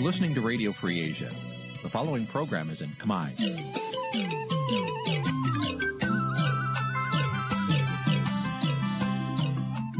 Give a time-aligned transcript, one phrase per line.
[0.00, 1.28] You're listening to Radio Free Asia.
[1.82, 3.28] The following program is in Khmer.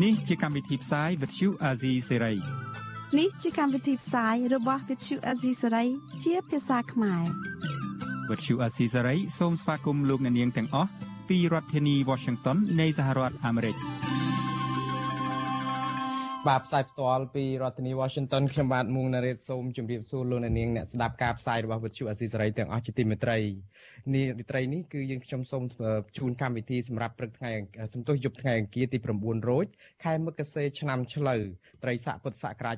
[0.03, 2.37] នេះជាកម្មវិធីផ្សាយ Vuthu Azizi Serai
[3.19, 5.89] នេះជាកម្មវិធីផ្សាយរបស់ Vuthu Azizi Serai
[6.25, 7.25] ជាភាសាខ្មែរ
[8.29, 10.91] Vuthu Azizi Serai សូមស្វាគមន៍លោកអ្នកនាងទាំងអស់
[11.29, 13.77] ពីរដ្ឋធានី Washington នៃសហរដ្ឋអាមេរិក
[16.49, 23.39] បាទផ្សាយផ្ទាល់ពីរដ្ឋធានី Washington ខ្ញុំបាទមុងណារ៉េតសូមជម្រាបសួរលោកអ្នកនាងអ្នកស្ដាប់ការផ្សាយរបស់វិទ្យុអស៊ីសេរីទាំងអស់ជាទីមេត្រី
[24.15, 25.63] នេះរាត្រីនេះគឺយើងខ្ញុំសូម
[26.19, 27.51] ជូនកម្មវិធីសម្រាប់ព្រឹកថ្ងៃ
[27.93, 29.67] សំទុះយប់ថ្ងៃអង្គារទី9រោច
[30.05, 31.43] ខែមករាឆ្នាំឆ្លូវ
[31.83, 32.77] ត្រីស័កពុទ្ធសករាជ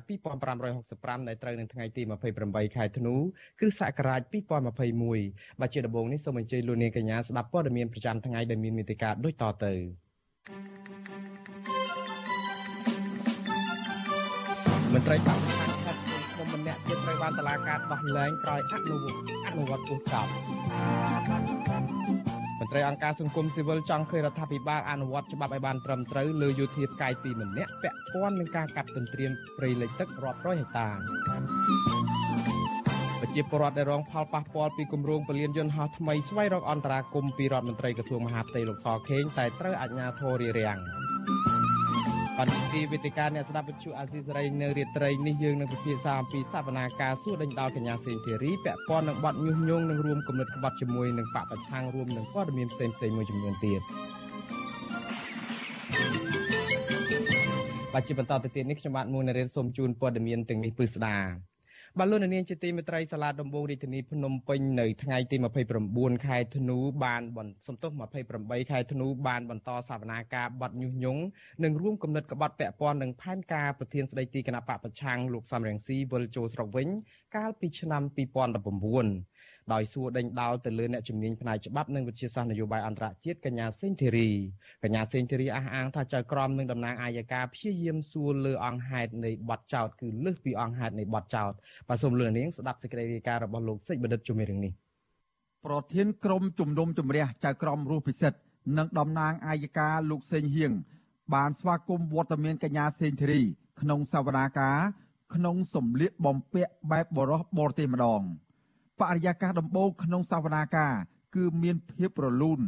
[0.63, 2.01] 2565ដែលត្រូវនៅថ្ងៃទី
[2.39, 3.15] 28ខែធ្នូ
[3.59, 4.21] គ្រិស្តសករាជ
[5.01, 9.73] 2021បាទជាដំបូងនេះសូមអញ្ជើញលោកនាងកញ្ញាស្ដាប់ព័ត៌មានប្រចាំថ្ងៃដែលមានមេតិការដូចតទៅ
[14.93, 15.99] មន្ត្រីបរិស្ថានខេត្ត
[16.33, 20.27] ខ្ញុំម្នាក់ទៀតត្រូវបានតឡាការដោះលែងក្រោយអនុវត្តអនុវត្តពុះចោល
[22.59, 30.87] មន្ត្រីអង្គការសង្គមស៊ីវិលចង់ឃើញរដ្ឋាភិបាលអនុវត្តច្បាប់ឲ្យបានត្រឹមត្រូវលើយោធាផ្កាយពីរម្នាក់ពាក់ព័ន្ធនឹងការកាប់ទន្ទ្រានព្រៃលិចទឹករាប់រយហិកតា
[33.21, 40.79] ប្រជាពលរដ្ឋដែលរងផលប៉ះពាល់ពីគម្រោងពលានយន្តហោះថ្មីស្វែងរកអន្តរាគមន៍ពីរដ្ឋមន្ត្រីក្រសួងមហាផ្ទៃលោកសខេងតែត្រូវអាជ្ញាធររារាំង
[42.39, 53.81] បណ្ឌិតវេទិកាអ្នកស្ដាប់វិទ្យុអាស៊ីសេរីនៅរាត្រីនេះយើងនឹងពិភាក្សាអំពីសវនាការសួរដេញដោលកញ្ញាសេងធីរីពាក់ព័ន្ធនឹងបទញុះញង់និងរួមគំនិតក្បត់ជាមួយនឹងបកប្រឆាំងរួមនឹងព័ត៌មានផ្សេងផ្សេងមួយចំនួនទៀត
[57.93, 61.17] បាទជាបន្តទៅទៀតនេះខ្ញុំបាទមួនរៀនសូមជូនព័ត៌មានទាំងនេះពឺស្ដា
[61.99, 65.35] បាទលោកនាងជាទីមេត្រីសាលាដំបងរាជធានីភ្នំពេញនៅថ្ងៃទី
[65.79, 67.21] 29ខែធ្នូបាន
[67.67, 67.91] សំទុះ
[68.31, 71.21] 28ខែធ្នូបានបន្តសវនាការបត់ញុះញង់
[71.63, 76.87] និងរួមគំនិតក្បត់ពាក់ព័ន្ធនឹងផែនការប្រធានស្ដីទីគណៈបកប្រឆាំងលោកសំរងស៊ីវិលចូលស្រុកវិញ
[77.35, 78.03] កាលពីឆ្នាំ
[78.67, 79.32] 2019
[79.73, 84.29] ដោយសួរដេញដោលទៅលើអ្នកជំនាញផ្នែកច្បាប់និងវិទ្យាសាស្ត្រនយោបាយអន្តរជាតិកញ្ញាសេងធីរី
[84.83, 91.51] កញ្ញាសេងធីរីអះអាងថាចៅក្រមនិងតំណាងអាយកាព្យាយាមសួរលើអង្គហេតុនៃបទចោទគឺលើសពីអង្គហេតុនៃបទចោទ
[91.87, 94.73] បាទសូមលើនាងស្ដាប់សេចក្តីរាយការណ៍របស់លោកសេចបណ្ឌិតជំនាញរឿងនេះ
[95.65, 98.39] ប្រធានក្រុមជំនុំជម្រះចៅក្រមរស់ពិសិដ្ឋ
[98.77, 100.71] និងតំណាងអាយកាលោកសេងហៀង
[101.33, 103.41] បានស្វាគមន៍វត្តមានកញ្ញាសេងធីរី
[103.81, 104.77] ក្នុងសវនាការ
[105.35, 108.21] ក្នុងសម្លៀកបំពាក់បែបបរោះបរទេសម្ដង
[108.99, 110.93] បរិយាកាសដំបូងក្នុងសវនាការ
[111.35, 112.59] គឺមានភាពរលូន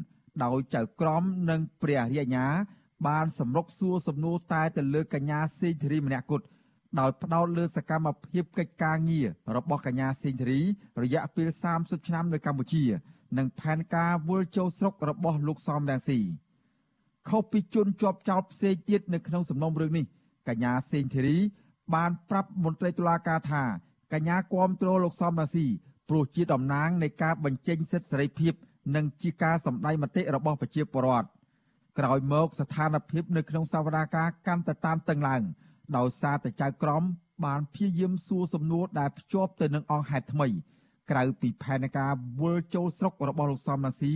[0.44, 2.46] ដោយចៅក្រមនិងព្រះរាជអាជ្ញា
[3.08, 6.46] បានសម្រុកសួរសំណួរតែទៅលើកញ្ញាសេងធីរីម្នាក់គត់
[7.00, 10.62] ដោយផ្ដោតលើសកម្មភាពកិច្ចការងាររបស់កញ្ញាសេងធីរី
[11.03, 12.84] រយៈពេល30ឆ្នាំនៅកម្ពុជា
[13.38, 16.19] និងផែនការវិលចូលស្រុករបស់លោកសំរងស៊ី
[17.30, 20.06] ខុសពីជនជាប់ចោតផ្សេងទៀតនៅក្នុងសំណុំរឿងនេះ
[20.47, 21.38] កញ្ញាសេងធីរី
[21.96, 23.64] បានប្រាប់មន្ត្រីតុលាការថា
[24.14, 25.66] កញ្ញាគាំទ្រលោកសំរងស៊ី
[26.10, 28.54] ព្រោះជាតំណាងនៃការបញ្ចេញសិទ្ធិសេរីភាព
[28.96, 31.28] និងជាការសម្ដែងមតិរបស់ប្រជាពលរដ្ឋ
[32.00, 35.42] ក្រោយមកស្ថានភាពនៅក្នុងសវនាការកាន់តែតានតឹងឡើង
[35.98, 37.04] ដោយសារតែចៅក្រម
[37.46, 40.48] បានព្យាយាមសួរសំណួរដែលភ្ជាប់ទៅនឹងអង្គហេតុថ្មី
[41.12, 42.12] ក្រៅពីផែនការ
[42.42, 44.14] វិលចូលស្រុករបស់លោកសំរាស៊ី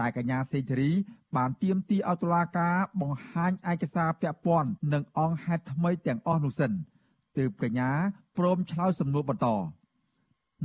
[0.00, 0.90] តែកញ្ញាសេងធារី
[1.36, 6.72] បានទាមទារឲ្យតុលាការបង្ហាញឯកសារពាក់ព័ន្ធនឹងអង្គហេតុថ្មីទាំងអស់នោះសិន
[7.38, 7.90] ទើបកញ្ញា
[8.38, 9.48] ព្រមឆ្លើយសំណួរបន្ត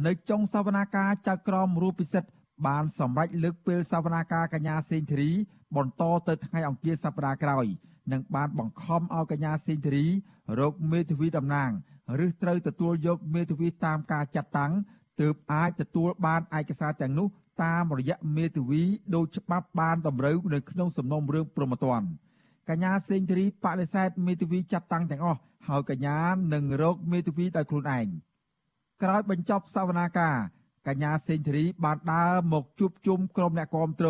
[0.06, 2.30] នៅចុងសវនាការចៅក្រមរូបពិសិដ្ឋ
[2.68, 5.32] បានសម្រេចលើកពេលសវនាការកញ្ញាសេងធារី
[5.76, 7.66] បន្តទៅថ្ងៃអង្គារសប្តាហ៍ក្រោយ
[8.12, 10.06] និងបានបង្ខំឲ្យកញ្ញាសេងធារី
[10.60, 11.70] រកមេធាវីតំណាង
[12.26, 14.72] ឬត្រូវទទួលយកមេធាវីតាមការចាត់តាំង
[15.22, 17.28] ទើបអាចទទួលបានឯកសារទាំងនោះ
[17.64, 18.84] តាមរយៈមេធាវី
[19.16, 22.08] ដោយច្បាប់បានតម្រូវនៅក្នុងសំណុំរឿងព្រហ្មទណ្ឌ
[22.70, 26.18] កញ្ញាសេងធារីបដិសេធមេធាវីចាត់តាំងទាំងអស់ហើយកញ្ញា
[26.54, 28.08] នឹងរកមេធាវីដោយខ្លួនឯង
[29.04, 30.36] ក្រោយបញ្ចប់សវនាការ
[30.88, 34.10] កញ្ញាសេងធារីបានដើរមកជួបជុំក្រុមអ្នកគាំទ្រ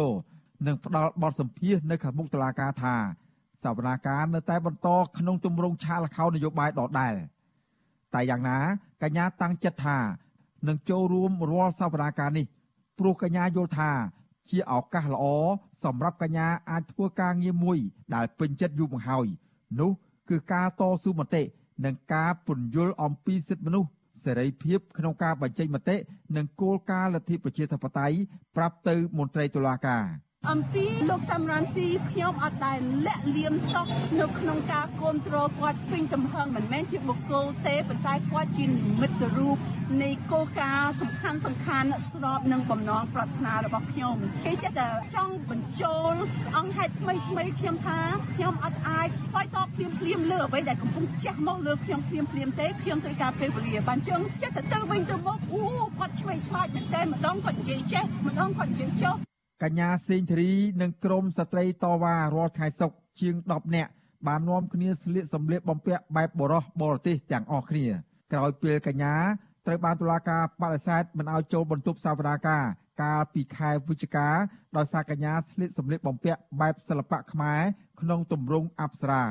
[0.68, 2.96] និងផ្ដល់បទសម្ភាសន៍នៅខាងមុខតុលាការថា
[3.64, 7.14] សវនាការនៅតែបន្តក្នុងទម្រង់ឆាកល្ខោននយោបាយដដែល
[8.14, 8.58] តែយ៉ាងណា
[9.04, 9.98] កញ្ញាតាំងចិត្តថា
[10.68, 12.46] នឹងចូលរួមរាល់សវនាការនេះ
[12.98, 13.92] ព្រោះកញ្ញាយល់ថា
[14.50, 15.26] ជាឱកាសល្អ
[15.84, 17.78] សម្រាប់កញ្ញាអាចធ្វើការងារមួយ
[18.16, 19.28] ដែលពេញចិត្តយូរមកហើយ
[19.80, 19.92] នោះ
[20.30, 21.44] គឺការតស៊ូមតិ
[21.86, 23.90] និងការពន្យល់អំពីសិទ្ធិមនុស្ស
[24.26, 25.96] សេរីភាពក្នុងការបញ្ចេញមតិ
[26.38, 28.18] និងគោលការណ៍លទ្ធិប្រជាធិបតេយ្យ
[28.56, 30.04] ប្រាប់ទៅមន្ត្រីតុលាការ
[30.48, 33.88] អំពីលោកសំរានស៊ីខ្ញុំអត់ដែលលាក់លៀមសោះ
[34.20, 39.58] នៅក្នុងការគ្រប់គ្រងគាត់ពេញទំហឹងមិនមែនជាបុគ្គលទេប៉ុន្តែគាត់ជានិមិត្តរូប
[40.04, 44.16] នៃគោលការណ៍សំខាន់សំខាន់ស្របនឹងបំណងប្រាថ្នារបស់ខ្ញុំ
[44.46, 46.14] គេចេះតែចង់បញ្ចូល
[46.58, 48.00] អង្គហេតុថ្មីថ្មីខ្ញុំថា
[48.34, 55.64] ខ្ញុំអត់អាចឆ្លើយតបភ្លាមភ្លាមលើអ្វីដែលកំពុងចាស់មកលើខ្ញុំភ្លាមភ្លាមទេខ្ញុំត្រូវការពេលវេលាបានជើងចេះតែទៅវិញទៅមកអូ
[56.00, 59.29] គាត់ឆ្វេងឆ្លាតមែនតែម្ដងគាត់និយាយចេះម្ដងគាត់និយាយចុះ
[59.64, 60.52] កញ្ញាសេងធារី
[60.82, 63.92] និងក្រុមស្ត្រីតវ៉ារាល់ថ្ងៃសុកជាង10នាក់
[64.28, 67.88] បាននាំគ្នាស្លៀកសម្លៀកបំពាក់បែបបរោះបរទេសទាំងអស់គ្នា
[68.34, 69.16] ក្រោយពេលកញ្ញា
[69.66, 72.64] ត្រូវបានតុលាការបដិសេធមិនឲ្យចូលបន្ទប់សវនាការ
[73.02, 74.28] កាលពីខែវិច្ឆិកា
[74.78, 77.62] ដោយសារកញ្ញាស្លៀកសម្លៀកបំពាក់បែបសិល្បៈខ្មែរ
[78.02, 79.24] ក្នុងទម្រង់អប្សរា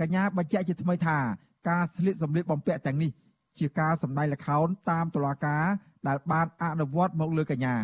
[0.00, 1.18] កញ្ញាបញ្ជាក់ជាថ្មីថា
[1.68, 3.10] ការស្លៀកសម្លៀកបំពាក់ទាំងនេះ
[3.58, 5.64] ជាការសម្ដែងល្ខោនតាមតុលាការ
[6.08, 7.76] ដែលបានអនុវត្តមកលើកញ្ញា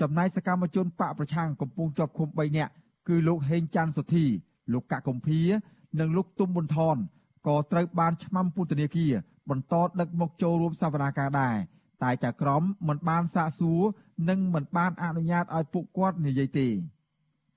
[0.00, 2.72] ចំណែកសកម្មជនបកប្រឆាំងកំពុងជាប់ឃុំ3នាក់
[3.08, 4.26] គឺលោកហេងច័ន្ទសុធី
[4.72, 5.40] លោកកកកំភៀ
[6.00, 6.96] និងលោកទុំប៊ុនថន
[7.46, 9.12] ក៏ត្រូវបានឆ្មាំពន្ធនាគារ
[9.50, 11.56] បន្តដឹកមកចូលរួមសវនាការដែរ
[12.02, 13.82] តែចៅក្រមមិនបានសាកសួរ
[14.28, 16.68] និងមិនបានអនុញ្ញាតឲ្យពួកគាត់និយាយទេ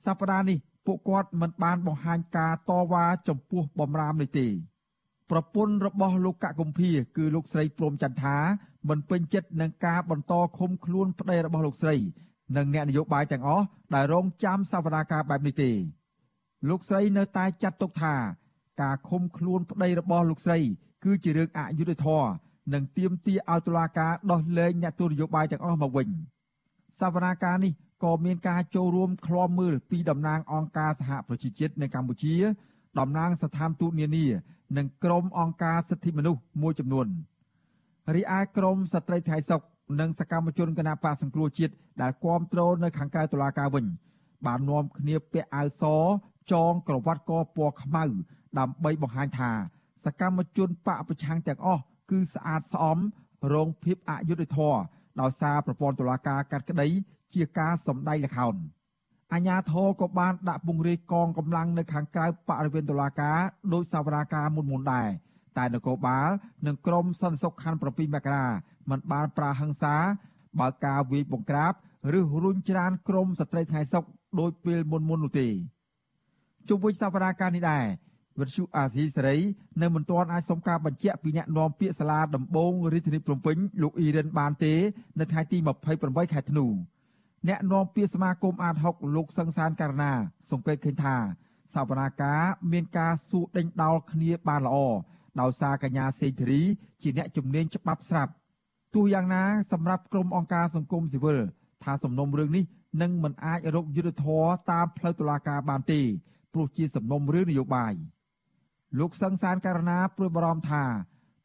[0.06, 4.48] សប្តាហ៍នេះពួកគាត់មិនបានបង្ហាញការតវ៉ាចំពោះបំរាមនេះទេ
[5.32, 8.38] ប្រពន្ធរបស់លោកកកុម្ភាគឺលោកស្រីព្រំចន្ទថា
[8.90, 11.96] មិនពេញចិត្តនឹងការបន្តឃុំខ្លួនប្តីរបស់លោកស្រី
[12.58, 15.72] និងអ្នកនយោបាយទាំងអស់ដែលរងចាំសវនាការបែបនេះទេ
[16.70, 18.16] លោកស្រីនៅតែចាត់ទុកថា
[18.82, 20.60] ការឃុំខ្លួនប្តីរបស់លោកស្រី
[21.04, 22.30] គឺជារឿងអយុត្តិធម៌
[22.74, 26.08] និងទាមទារឲ្យតុលាការដោះលែងអ្នកទស្សនយោបាយទាំងអស់មកវិញ
[27.00, 27.74] សវនាការនេះ
[28.04, 32.36] ក៏មានការចូលរួមឃ្លាំមើលពីតំណាងអង្គការសហប្រជាជាតិនៅកម្ពុជា
[33.00, 34.26] តំណាងស្ថានទូតនានា
[34.78, 37.08] និងក្រុមអង្គការសិទ្ធិមនុស្សមួយចំនួន
[38.16, 39.62] រីឯក្រមស្ត្រីថៃសុក
[40.00, 43.86] និងសកម្មជនគណបកសង្គ្រោះជាតិដែលគាំទ្រនៅខាងក្រៅតុលាការវិញ
[44.46, 45.84] បាននាំគ្នាពាក់អាវស
[46.52, 48.04] ចងក្រវ៉ាត់កពណ៌ខ្មៅ
[48.60, 49.52] ដើម្បីបង្ហាញថា
[50.06, 51.82] សកម្មជនបកប្រឆាំងទាំងអស់
[52.12, 52.98] គឺស្អាតស្អំ
[53.54, 54.80] រងភាពអយុត្តិធម៌
[55.22, 56.88] ដោយសារប្រព័ន្ធតុលាការកាត់ក្តី
[57.34, 58.56] ជាការសម្ដែងល្ខោន
[59.34, 63.40] អាញាធរក៏បានដាក់ពង្រាយកងកម្លាំងនៅខាងក្រៅបរិវេណតុលាការ
[63.74, 65.10] ដោយសវនាការមុនមុនដែរ
[65.58, 66.30] តែនគរបាល
[66.68, 68.46] និងក្រមសន្តិសុខខណ្ឌ7មករា
[68.90, 69.96] មិនបានប្រាហឹង្សា
[70.60, 71.74] បើការវាយបង្ក្រាប
[72.18, 74.04] ឬរុញច្រានក្រមស្ត្រីថ្ងៃសុក
[74.40, 75.48] ដោយពេលមុនមុននោះទេ
[76.70, 77.86] ជុំវិញសវនាការនេះដែរ
[78.40, 79.38] វិទ្យុអាស៊ីសេរី
[79.82, 84.74] នៅមិនទាន់អាចសុំការបញ្ជាក់ពីអ្នកនាំពាក្យសាលាដំបងរាជធានីភ្នំពេញលោកអ៊ីរ៉ានបានទេ
[85.20, 85.58] នៅថ្ងៃទី
[85.96, 86.66] 28ខែធ្នូ
[87.48, 90.12] អ្នកនាំពាក្យសមាគមអាត6លោកសង្សានករណា
[90.52, 91.16] សង្កេតឃើញថា
[91.76, 94.78] សវនាការមានការសួរដេញដោលគ្នាបានល្អ
[95.42, 96.62] ដោយសារកញ្ញាសេងធារី
[97.02, 98.32] ជាអ្នកជំនាញច្បាប់ស្រាប់
[98.96, 101.38] ទោះយ៉ាងណាសម្រាប់ក្រុមអង្គការសង្គមស៊ីវិល
[101.84, 102.64] ថាសំណុំរឿងនេះ
[103.02, 106.02] នឹងមិនអាចរកយុត្តិធម៌តាមផ្លូវតុលាការបានទេ
[106.54, 107.94] ព្រោះជាសំណុំរឿងនយោបាយ
[109.00, 110.84] លោកសង្សានករណាព្រួយបារម្ភថា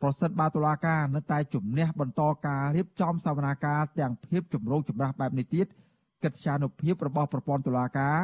[0.03, 5.67] ប្រសិនបើតុលាការនៅតែជំនះបន្តការរៀបចំសវនាការទាំងភាពចម្រូងចម្រាសបែបនេះទៀត
[6.25, 8.17] កិត្យានុភាពរបស់ប្រព័ន្ធតុលាការ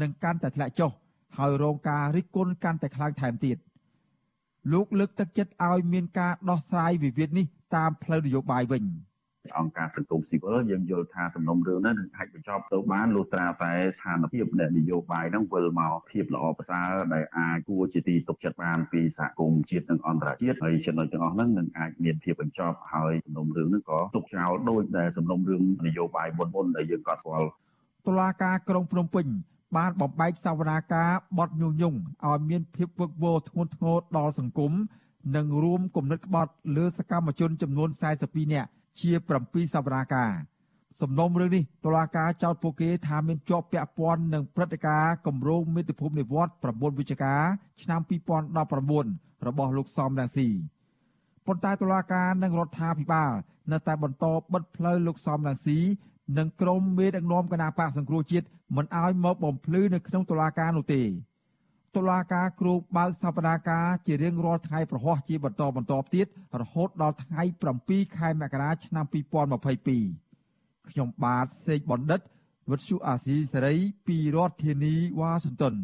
[0.00, 0.90] នឹងកាន់តែធ្លាក់ចុះ
[1.38, 3.56] ហើយរងការរិះគន់កាន់តែខ្លាំងថែមទៀត
[4.72, 7.46] លោកលើកទឹកចិត្តឲ្យមានការដោះស្រាយវិវាទនេះ
[7.76, 8.82] តាមផ្លូវនយោបាយវិញ។
[9.58, 14.44] អង្គការសង្គមស៊ីវិលយើងយល់ថាសំណុំរឿងនេះនឹងអាចបញ្ចប់ទៅបានលុះត្រាតែស្ថានភាព
[14.78, 27.48] នយោបាយនឹងវិលមកភាពល្អប្រសើរដែលអាចគួរជាទីទុកចិត្តបានពីសហគមន៍ជាតិនិងអន្តរជាតិហើយចំណុចទាំងអស់ហ្នឹងនឹងអាចមានភាពបញ្ចប់ហើយសំណុំរឿងនេះក៏ទុកចោលដោយដែលសំណុំរឿងនយោបាយមុនមុនដែលយើងក៏ស្គាល់
[28.06, 29.26] តុលាការក្រុងភ្នំពេញ
[29.76, 34.72] បានបំបែកសវនាការបត់ញុះញង់ឲ្យមានភាពវឹកវរធ្ងន់ធ្ងរដល់សង្គម
[35.36, 37.88] និងរួមគំនិតក្បត់លើសកម្មជនចំនួន
[38.22, 38.70] 42នាក់
[39.00, 40.32] ជា7សវនាការ
[41.00, 47.34] សំណុំរឿងនេះតុលាការចោទពួកគេថាមានជាប់ពាក់ព័ន្ធនឹងព្រឹត្តិការណ៍គម្រោងមេត្តាភូមិនិវត្ត9វិច្ឆិកា
[47.82, 48.00] ឆ្នាំ
[48.72, 50.48] 2019របស់លោកសំរាស៊ី
[51.46, 53.32] ប៉ុន្តែតុលាការនិងរដ្ឋាភិបាល
[53.72, 55.78] នៅតែបន្តបិទផ្លូវលោកសំរាស៊ី
[56.38, 58.46] និងក្រុមមេដឹកនាំគណៈបកសង្គ្រោះជាតិ
[58.76, 61.02] មិនឲ្យមកបំភ្លឺនៅក្នុងតុលាការនោះទេ
[61.96, 66.26] តុលាការគ្រូបើកសវនាការជារៀងរាល់ថ្ងៃប្រហោះជាបន្តបន្តទៀត
[66.60, 67.42] រហូតដល់ថ្ងៃ
[67.80, 72.20] 7ខែមករាឆ្នាំ2022ខ្ញុំបាទសេកបណ្ឌិត
[72.70, 73.74] វិទ្យុអាស៊ីសេរី
[74.06, 75.74] ពីរដ្ឋធានីវ៉ាស៊ីនតោន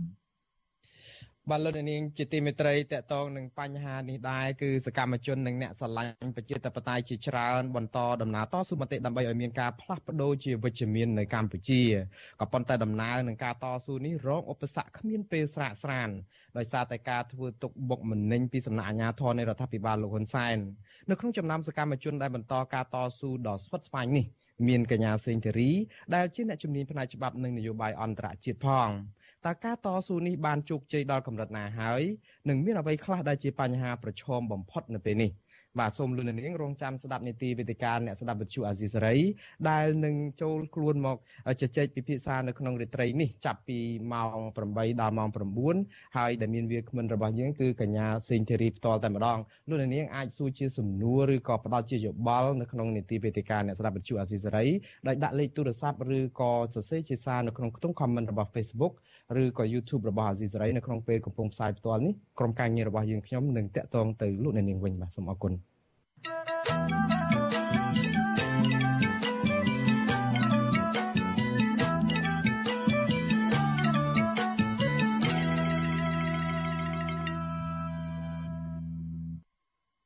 [1.48, 11.82] បាទលោកនាងជាទីមេត្រីតកតងនឹងបញ្ហានេះដែរគឺសកម្មជននិងអ្នកស្រឡាញ់ប្រជាធិបតេយ្យជាច្រើនបន្តដំណើរតស៊ូមតិដើម្បីឲ្យមានការផ្លាស់ប្ដូរជាវិជ្ជមាននៅកម្ពុជា
[12.40, 16.08] ក៏ប៉ុន្តែដំណើរនឹងការតស៊ូនេះរងឧបសគ្គគ្មានពេលស្រាកស្រាន
[16.56, 20.56] ដោយសារតែការធ្វើទុកបុកម្នេញពីសំណាក់អាជ្ញាធរនៃរដ្ឋាភិបាលលោកហ៊ុនសែន
[21.10, 24.26] នៅក្នុងចំណោមសកម្មជនដែលបន្តការតស៊ូដ៏ស្វិតស្វាញនេះ
[24.68, 25.70] មានកញ្ញាសេងធីរី
[26.14, 28.88] ដែលជាអ្នកជំនាញផ្នែកច្បាប់និងនយោបាយអន្តរជាតិផង
[29.46, 32.02] តើការតស៊ូនេះបានជោគជ័យដល់កម្រិតណាហើយ
[32.48, 35.30] និងមានអ្វីខ្លះដែលជាបញ្ហាប្រឈមបំផុតនៅពេលនេះ
[35.78, 39.16] បាទសូមលោកនាងរងចាំស្ដាប់នីតិវេទិកាអ្នកស្ដាប់វិទ្យុអាស៊ីសេរី
[39.70, 41.16] ដែលនឹងចូលខ្លួនមក
[41.60, 43.78] ជជែកពិភាក្សានៅក្នុងរាត្រីនេះចាប់ពី
[44.12, 45.28] ម៉ោង8ដល់ម៉ោង
[45.72, 54.66] 9ហើយដែលមានវាគ្មិនរបស់យើងគឺកញ្ញាសេងធីរីផ្ទាល់តែម្ដងលោកនាងអាចសួរជាសំណួរឬក៏ផ្ដល់ជាយោបល់នៅក្នុងនីតិវេទិកាអ្នកស្ដាប់វិទ្យុអាស៊ីសេរី
[55.06, 58.94] ដោយដាក់លេខទូរស័ព្ទឬក៏សរសេរជាសារនៅក្នុងខ្ទង់ comment របស់ Facebook
[59.42, 65.52] ឬក៏ YouTube របស់អាស៊ីសេរីនៅក្នុងពេលកំពុងផ្សាយផ្ទាល់នេះក្រុមការងាររបស់យើងខ្ញុំនឹងតាក់ទងទៅលោកអ្នកនាងវិញបាទសូមអរគុណ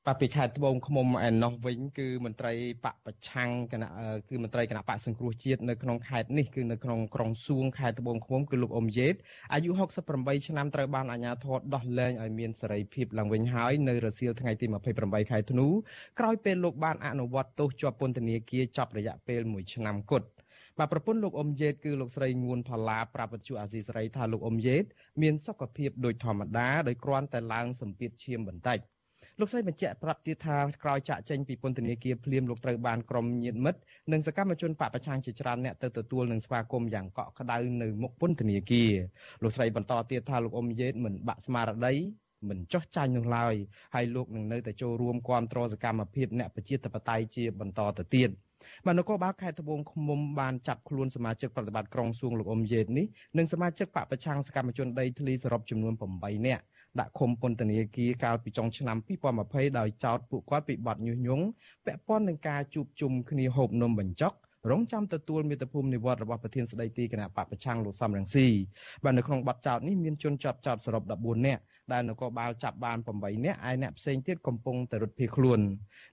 [0.09, 2.53] បាទពីខេត្តត្បូងឃ្មុំឯណោះវិញគឺមន្ត្រី
[2.85, 3.89] បកប្រឆាំងគណៈ
[4.29, 9.15] គឺមន្ត្រីគណៈបកសង្គ្រោះជាតិនៅក្នុងខេត្តនេះគឺនៅក្នុងក្រុងសួងខេត្តត្បូងឃ្មុំគឺលោកអ៊ុំយេត
[9.53, 9.71] អាយុ
[10.09, 14.67] 68ឆ្នាំត្រូវបានអាជ្ញាធរដោះលែងឲ្យមានសេរីភាពឡើងវិញហើយនៅរសៀលថ្ងៃទី
[14.99, 15.67] 28ខែធ្នូ
[16.19, 20.27] ក្រោយពេលលោកបានអនុវត្តទោសជាប់ពន្ធនាគារចាប់រយៈពេល1ឆ្នាំគត់
[20.79, 24.85] បាទប្រពន្ធលោកអ៊ុំយេតគឺលោកស្រីងួនផល្លាប្រាប់វិទ្យុអាស៊ីសេរីថាលោកអ៊ុំយេត
[25.23, 28.81] មានសុខភាពដូចធម្មតាដោយគ្រាន់តែឡើងសម្ពាធឈាមបន្តិច
[29.41, 33.81] លោកស្រីបញ្ជាក់ប្រាប់ទៀតថាក្រោយចាក់ចេញពីពន្ធនាគារភ្លាមលោកត្រូវបានក្រុមញាតិមិត្ត
[34.13, 38.93] និងសកម្មជនបពប្រឆាំងជាច្រើនអ្នកទៅទទួលនិងស្វាគមន៍យ៉ាងកក់ក្ដៅនៅមុខពន្ធនាគារ
[39.43, 41.95] លោកស្រីបន្តទៀតថាលោកអ៊ុំយេតមិនបាក់ស្មារតី
[42.49, 43.55] មិនចោះចាញ់នោះឡើយ
[43.95, 48.31] ហើយលោកនឹងនៅតែចូលរួមគ្រប់គ្រងសកម្មភាពអ្នកប្រជាធិបតេយ្យជាបន្តទៅទៀត
[48.87, 53.07] បាទនគរបាលខេត្តត្បូងឃ្មុំបានចាប់ខ្លួនសមាជិកប្រតិបត្តិក្រុងសួងលោកអ៊ុំយេតនេះ
[53.39, 56.63] និងសមាជិកបពប្រឆាំងសកម្មជនដីធ្លីសរុបចំនួន8នាក់
[57.01, 58.97] ដាក់ឃុំពន្ធនាគារកាលពីចុងឆ្នាំ
[59.37, 61.45] 2020ដោយចោទពួកគាត់ពីបទញុះញង់
[61.87, 64.35] ពាក់ព័ន្ធនឹងការជួបជុំគ្នាហូបនំបញ្ចុក
[64.71, 68.47] រងចាំទទួលមេត្តាភូមិនិវត្តរបស់ប្រធានស្ដីទីគណៈបពប្រឆាំងលោកសំរងស៊ី
[69.05, 75.61] បាទនៅក្នុងបទចោទនេះមានជនជាប់ចោទសរុប14នាក់ដែលនគរបាលចាប់បាន8នាក់ឯអ្នកផ្សេងទៀតកំពុងតែរត់ភៀសខ្លួន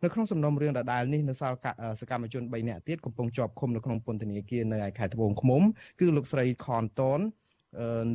[0.03, 1.57] នៅក្នុងសំណុំរឿងដដែលនេះនៅសល់
[1.99, 5.61] សកម្មជន3នាក់ទៀតកំពុងជាប់ឃុំនៅក្នុងពន្ធនាគារនៅឯខេត្តត្បូងឃ្មុំ
[5.99, 7.19] គឺលោកស្រីខនតន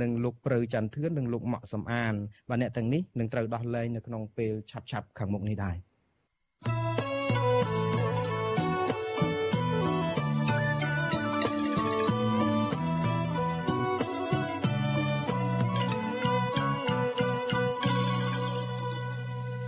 [0.02, 2.14] និងលោកព្រៅច័ន្ទធឿននិងលោកម៉ាក់សំអាន
[2.48, 5.76] បាទអ្នកទាំងនេះនឹងត្រូវដោះលែងនៅក្នុងពេលឆាប់ៗខាងមុខនេះដែរ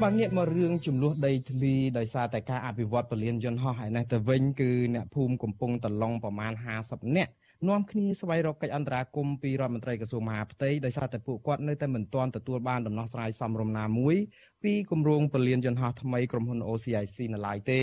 [0.02, 6.52] បាទងាកមករឿងចំនួនដីធ្លីដោយសារតែការអភិវឌ្ឍពលានយន្តហោះឯនេះទៅវិញគឺអ្នកភូមិកំពុងតឡងប្រមាណ
[6.84, 7.32] 50នាក់
[7.66, 14.16] នាំគ្នាស្វែងរកកិច្ចអន្តរាគមន៍ពីរដ្ឋមន្ត្រីក្រសួងមហាផ្ទៃដោយសារតែពួកគាត់នៅតែមិនទាន់ទទួលបានដំណោះស្រាយសមរម្យណាមួយ
[14.64, 17.82] ពីគម្រោងពលានយន្តហោះថ្មីក្រុមហ៊ុន OCIC នៅឡើយទេ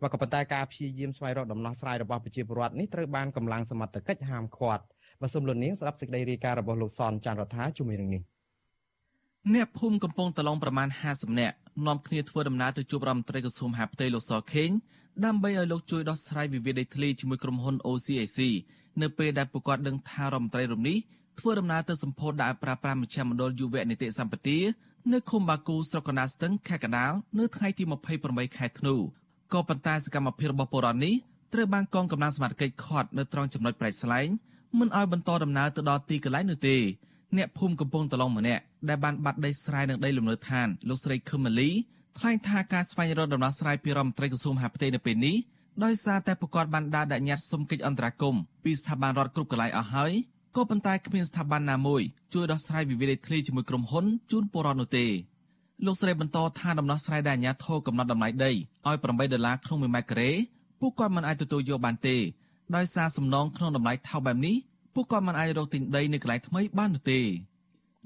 [0.00, 4.84] បើក៏ប៉ុន្តែការព្យាយាមស្វែងរកដំណោះស្រាយរបស់ប្រជាពលរដ្ឋនេះត្រូវបានកម្លាំងសមត្ថកិច្ចហាមឃាត់
[5.22, 8.22] បើសូមលោកនាងស្ដាប់សេចក្តីរាយការណ៍របស់លោកសនច័ន្ទរដ្ឋាជាមួយនឹងនេះ
[9.54, 11.56] អ្នកភូមិកំពង់តឡុងប្រមាណ50នាក់
[11.86, 14.70] នាំគ្នាធ្វើដំណើរទៅជួបរដ្ឋមន្ត្រីក្រសួងមហាផ្ទៃលោកសខេង
[15.24, 18.38] ដើម្បីឲ្យលោកជួយដោះស្រាយវិវាទដីធ្លីជាមួយក្រុមហ៊ុន OCIC
[19.02, 20.96] នៅពេលដែលពួកគាត់ដឹងថារដ្ឋមន្ត្រីរំនេះ
[21.38, 24.58] ធ្វើដំណើរទៅសម្ពោធដាក់ប្រាប្រាមជ្ឈមណ្ឌលយុវនីតិសម្បទា
[25.12, 27.84] នៅឃុំបាគូស្រុកកណាស្ទឹងខេត្តកដាលនៅថ្ងៃទី
[28.20, 28.94] 28ខែធ្នូ
[29.52, 31.14] ក៏ប៉ុន្តែសកម្មភាពរបស់បុរដ្ឋនេះ
[31.52, 34.28] ត្រូវបានកងកម្លាំងសមត្ថកិច្ចឃាត់នៅត្រង់ចំណុចប្រែកស្លែង
[34.78, 36.76] មិនឲ្យបន្តដំណើរទៅដល់ទីកន្លែងនោះទេ
[37.36, 41.70] អ្នកភូមិកំពង់តឡុងម្នាក់ដែលបានបាត់ដីស្រែនិងដីលំនៅឋានលោកស្រីខឹមម៉ាលី
[42.18, 45.36] ថ្លែងថាការស្វែងរកដំណោះស្រាយពីរដ្ឋមន្ត្រីក្រសួងមហាផ្ទៃនៅពេលនេះ
[45.82, 50.12] ដោយសារតែប្រកាសបានដើរដាក់ញត្តិសុំកិច្ចអន្តរាគមន៍ពីស្ថាប័នរដ្ឋគ្រប់កន្លែងអស់ហើយ
[50.56, 52.02] ក៏ប៉ុន្តែគ្មានស្ថាប័នណាមួយ
[52.34, 55.06] ជួយដោះស្រាយវិវាទដីធ្លីជាមួយក្រុមហ៊ុនជូនពលរដ្ឋនោះទេ
[55.86, 60.30] លោកស្រីបន្តថាដំណោះស្រាយដែលអាជ្ញាធរកំណត់តម្លៃដីឲ្យ8ដុល្លារក្នុង1ម៉ែត្រការ៉េ
[60.80, 62.16] ពួកគាត់មិនអាចទទួលយកបានទេ
[62.76, 64.56] ដោយសារសំណងក្នុងតម្លៃថោកបែបនេះ
[64.94, 67.20] ពួកគាត់មិនអាចរកទិញដីនៅកន្លែងថ្មីបាននោះទេ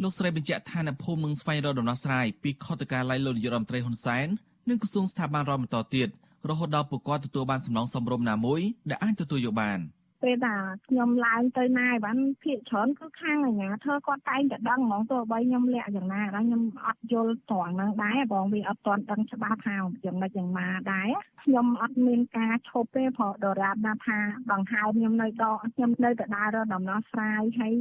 [0.02, 4.26] លោកស្រីបញ្ជាក់ថាអ្នកភូមិនឹងស្វែងរកដំណោះស្រាយពីខុទ្ទកាល័យលោកនាយករដ្ឋមន្ត្រីហ៊ុនសែន
[4.68, 6.08] និងក្រសួងស្ថាប័នរដ្ឋបន្តទៀត
[6.48, 9.78] រហូតដល់ពួកគាត់ទទួលបានសំណងសមរម្យណាមួយដែលអាចទទួលយកបាន។
[10.22, 21.08] ពេលដែលខ្ញុំឡើងទៅណាបានភាកច្រើនគឺខាងអាញាធើគាត់តែងតែដឹងហ្មងទោះបីខ្ញុំលាក់យ៉ាងណាដែរខ្ញុំអត់យល់ត្រង់ហ្នឹងដែរបងវាអត់ទាន់ដឹងច្បាស់ថាយ៉ាងម៉េចយ៉ាងម៉ាដែរ
[21.44, 24.18] ខ្ញុំអត់មានការឈប់ទេព្រោះដរាបណាថា
[24.52, 27.74] ដង្ហើមខ្ញុំនៅដកខ្ញុំនៅតែដើររកដំណោះស្រាយហើយ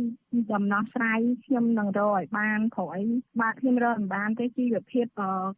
[0.54, 3.04] ដំណោះស្រាយខ្ញុំនឹងរកឲ្យបានព្រោះអី
[3.42, 5.06] បាទខ្ញុំរកមិនបានទេជីវភាព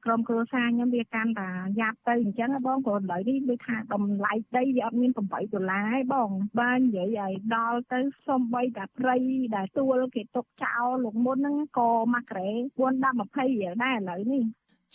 [0.05, 9.15] ក្រុមគ្រួសារខ្ញុំវាកាន់តែយ៉ាប់ទៅអញ្ចឹងបងព្រោះឥឡូវនេះដូចថាតម្លៃដីវាអត់មាន8ដុល្លារទេបងបាទនិយាយឲ្យដល់ទៅសំបីតែព្រៃ
[9.55, 14.43] ដែលទួលគេຕົកចោលលោកមុនហ្នឹងក៏មួយក្រេ4 10 20រៀលដែរឥឡូវនេះ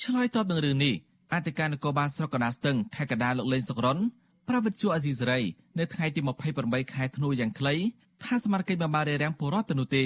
[0.02, 0.94] ឆ្លើយតបនឹងរឿងនេះ
[1.34, 3.98] អធិការនគរបាលស្រុកកណ្ដាលស្ទឹងខេត្តកណ្ដាលលោកលេងសុករុន
[4.48, 5.40] ប្រាវិទ្យាអេស៊ីសេរី
[5.78, 6.20] នៅថ្ងៃទី
[6.56, 7.74] 28ខែធ្នូយ៉ាងខ្លី
[8.24, 10.04] ថាសមាជិកបានបានរារាំងពលរដ្ឋទៅនោះទេ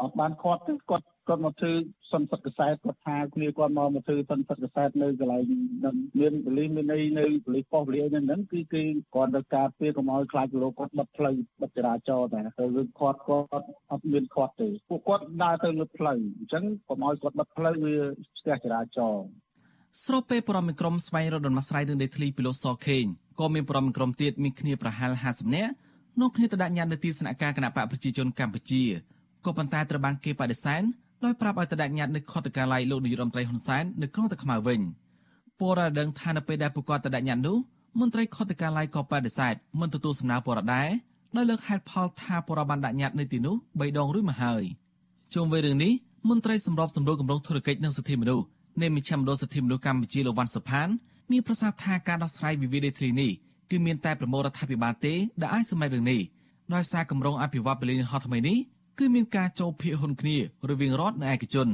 [0.00, 1.72] អត់បានគាត់ទេគាត់គាត់មកធ្វើ
[2.12, 5.42] សន្និសីទកសែតគាត់ថាគ្នាគាត់មកមកធ្វើសន្និសីទកសែតនៅកន្លែង
[5.84, 8.82] នឹងមានបលីមានអីនៅបលីប៉ុស្តិ៍បលីអីហ្នឹងគឺគឺ
[9.14, 17.96] គាត់ទៅការពារកុំឲ្យខ្លាចគីឡូគាត់បិទផ្លូវបិទចរាចរណ៍តែទៅវិញគាត់គាត់អត់មានគាត់ទេពួកគាត់ដើរទៅលើផ្លូវអញ្ចឹងកុំឲ្យគាត់បិទផ្លូវវា
[18.40, 19.26] ស្ទះចរាចរណ៍
[20.04, 23.04] ស្របពេលប្រមក្រុមស្វែងរកដំណោះស្រាយរឿងដីធ្លីពីលោកសខេង
[23.40, 25.72] ក៏មានប្រមក្រុមទៀតមានគ្នាប្រហែល50នាក់
[26.20, 28.82] នោះគ្នាទៅដាក់ញត្តិនៅទីស្នាក់ការគណៈបកប្រជាជនកម្ពុជា
[29.44, 30.82] ក៏ប៉ុន្តែត្រូវបានគេបដិសេធ
[31.24, 34.80] ដោយប្រាប់ឲ្យទៅដាក់ញត្តិនៅខុទ្ទកាល័យលោកនាយរដ្ឋមន្ត្រីហ៊ុនសែននៅក្រុងតាខ្មៅវិញ
[35.58, 37.56] ពលរដ្ឋដឹងថានៅពេលដែលពួកគាត់ទៅដាក់ញត្តិនោះ
[38.00, 40.88] មន្ត្រីខុទ្ទកាល័យក៏បដិសេធមិនទទួលសំណើពលរដ្ឋដែរ
[41.36, 44.62] ដោយលើកហេតុផលថាពលរដ្ឋបានដាក់ញត្តិនៅទីនោះ3ដងរួចមកហើយ
[45.34, 45.92] ជុំវិញរឿងនេះ
[46.28, 48.44] មន្ត្រីសម្របសម្រួលគម្រោងធុរកិច្ចនិងសិទ្ធិមនុស្ស
[48.82, 50.88] នៃមជ្ឈមណ្ឌលសិទ្ធិមនុស្សកម្ពុជាលោកវ៉ាន់សុផាន
[51.30, 53.30] មានប្រសាសន៍ថាការដោះស្រាយវិវាទដីធ្លីនេះ
[53.70, 56.20] គឺមានតែប្រមូលរដ្ឋាភិបាលទេដែលអាចសម្រេចរឿងនេះ
[56.74, 58.56] ដោយសារគម្រោងអភិវឌ្ឍពលានហោះថ្មីនេះ
[59.02, 60.36] គឺមានការចូលភាគហ៊ុនគ្នា
[60.70, 61.68] រវាងរដ្ឋនិងឯកជន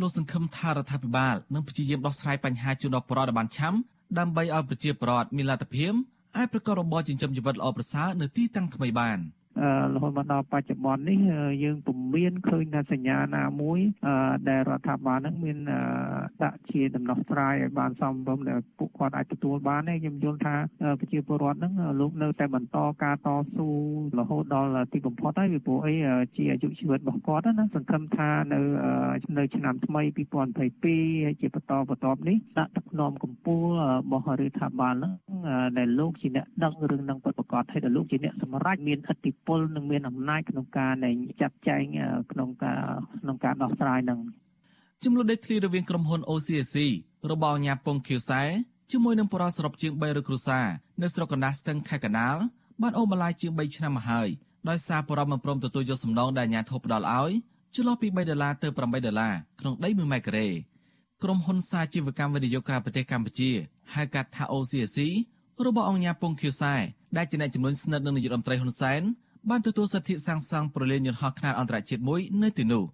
[0.00, 3.74] លោកសង្ឃឹមថារដ្ឋាភិបាលនឹងព្យាយាមដោះស្រាយបញ្ហាជូនដល់ប្រជាពលរដ្ឋបានឆាំ
[4.18, 5.92] ដើម្បីឲ្យប្រជាពលរដ្ឋមានលទ្ធភាព
[6.36, 9.18] អាចប្រកបរបរចិញ្ចឹមជីវិតល្អប្រសើរនៅទីតាំងថ្មីបាន។
[9.94, 11.18] រហូតមកដល់បច្ចុប្បន្ននេះ
[11.64, 13.78] យើងពុំមានឃើញថាសញ្ញាណាមួយ
[14.48, 15.58] ដែលរដ្ឋាភិបាលនឹងមាន
[16.42, 20.54] ដាក់ជាដំណោះស្រាយឲ្យបានសមរម្យដែលពួកគាត់អាចទទួលបានទេខ្ញុំយល់ថា
[21.00, 23.68] ប្រជាពលរដ្ឋនឹងលោកនៅតែបន្តការតស៊ូ
[24.18, 25.94] រហូតដល់ទីបំផុតហើយពីព្រោះអី
[26.36, 28.58] ជាអាយុជីវិតរបស់គាត់ណាសង្ឃឹមថានៅ
[29.38, 30.66] នៅឆ្នាំថ្មី2022ហើ
[31.32, 35.12] យជាបន្តបន្ទាប់នេះដាក់ទឹកនាំកម្ពុជារបស់រដ្ឋាភិបាលនឹង
[35.78, 41.10] ដែលលោកជាអ្នកដឹងរឿងនឹងពិតប្រាកដហើយដែលលោកជាអ្នកសម្រេចមានឥទ្ធិពលនិងមានអំណាចក្នុងការនៃ
[41.40, 41.82] ចាត់ចែង
[42.32, 42.80] ក្នុងការ
[43.20, 44.20] ក្នុងការដោះស្រាយនឹង
[45.04, 46.76] ចំនួនដេកធ្លីរវាងក្រុមហ៊ុន OCC
[47.30, 48.42] របស់អាញាពងខៀវសែ
[48.92, 50.66] ជាមួយនឹងបរិសរុបជាង300គ្រួសារ
[51.02, 52.36] នៅស្រុកកណ្ដាស់ស្ទឹងខេត្តកណ្ដាល
[52.82, 54.28] បានអូបន្លាយជាង3ឆ្នាំមកហើយ
[54.68, 57.32] ដោយសារបរិបមិនព្រមទទួលយកសំណងដែលអាញាធិបផ្ដល់ឲ្យ
[57.74, 60.48] ចន្លោះពី3ដុល្លារទៅ8ដុល្លារក្នុងដី1ម៉ែត្រការ៉េ
[61.22, 63.50] ក្រុមហ៊ុនសាជីវកម្មវិនិយោគក្រៅប្រទេសកម្ពុជា
[63.94, 64.98] ហៅកាត់ថា OCC
[65.66, 66.74] របស់អង្គការពងខៀវសែ
[67.16, 69.02] ដែលជាអ្នកជំនួយស្និទ្ធនឹងនាយករដ្ឋមន្ត្រីហ៊ុនសែន
[69.50, 72.84] បានទទួលសិទ្ធិសាងសង់ប្រលានយន្តហោះខ្នាតអន្តរជាតិមួយនៅទីនោះ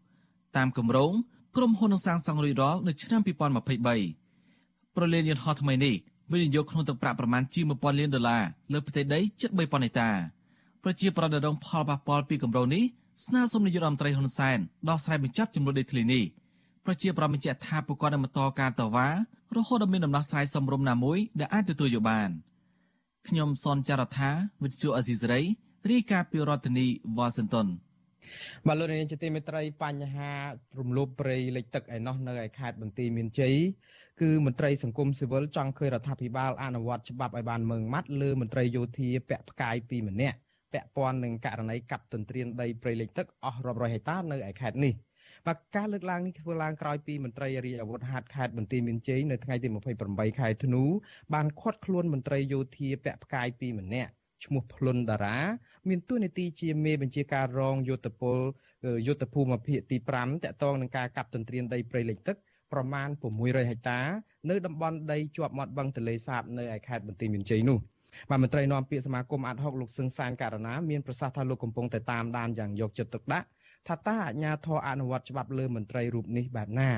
[0.57, 1.13] តាមគម្រោង
[1.57, 5.95] ក្រុមហ៊ុននឹងសាងសង់រួចរាល់នៅឆ្នាំ2023ប្រលានយន្តហោះថ្មីនេះ
[6.33, 10.11] វិនិយោគក្នុងទឹកប្រាក់ប្រមាណជាង1000លានដុល្លារលើផ្ទៃដីជិត3000ហិកតា
[10.85, 12.85] ប្រជាប្រដ្ឋរងផលប៉ះពាល់ពីគម្រោងនេះ
[13.27, 14.59] ស្នើសុំនាយករដ្ឋមន្ត្រីហ៊ុនសែន
[14.89, 16.25] ដោះស្រាយបញ្ចប់ចំនួនដីធ្លីនេះ
[16.85, 19.09] ប្រជាប្រដ្ឋបញ្ជាក់ថាពួកគាត់នឹងបន្តការតវ៉ា
[19.57, 22.31] រហូតដល់មានដំណោះស្រាយសមរម្យណាមួយដែលអាចទទួលយកបាន
[23.29, 24.31] ខ្ញុំសនចាររថា
[24.63, 25.41] វិទ្យុអេស៊ីសរ៉ៃ
[25.89, 27.67] រាយការណ៍ពីរដ្ឋធានីវ៉ាស៊ីនតោន
[28.67, 30.31] បាទលោកនាងជាទីមេត្រីបញ្ហា
[30.79, 33.55] រំលោភព្រៃលិចទឹកឯណោះនៅឯខេត្តបន្ទាយមានជ័យ
[34.21, 40.37] គឺមន្ត្រីសង្គមស៊ីវិលចង់ឃើញរដ្ឋាភិបាលអនុវត្តច្បាប់ឲ្យបានម៉ឺងម៉ាត់លើមន្ត្រីយោធាពាក់ផ្កាយពីរម្នាក់
[40.73, 44.95] ពាក់ព័ន្ធនឹងករណីកាប់ទន្ទ្រានដីព្រៃលិចទឹកអស់រាប់រយហិកតានៅឯខេត្តនេះ
[45.47, 49.69] បាទការលើកឡើងនេះធ្វើឡើងក្រោយពីមន្ត្រីរាជអាវុធហត្ថខេត្តបន្ទាយមានជ័យនៅថ្ងៃទី
[50.03, 50.83] 28ខែធ្នូ
[51.35, 54.11] បានឃាត់ខ្លួនមន្ត្រីយោធាពាក់ផ្កាយពីរម្នាក់
[54.45, 55.39] ឈ្មោះភ្លុនតារា
[55.89, 58.39] មានតួនាទីជាមេបញ្ជាការរងយុទ្ធពល
[59.07, 62.37] យុទ្ធភូមិភាគទី5តកតងនឹងការកាប់ទន្ទ្រានដីព្រៃលិចទឹក
[62.73, 64.01] ប្រមាណ600ហិកតា
[64.51, 67.79] នៅតំបន់ដីជាប់មាត់បឹងទន្លេសាបនៅឯខេត្តបន្ទាយមានជ័យនោះ
[68.31, 73.47] បាទមន្ត្រីនាំពាក្យសមាគមអាត់ហុកលោកសឹងសានករណាមានប្រសាសន៍ថាលោកកំពុងតែតាមដានយ៉ាងយកចិត្តទុកដាក់
[73.89, 76.91] ថាតើអាជ្ញាធរអនុវត្តច្បាប់លើមន្ត្រីរូបនេះបែបណា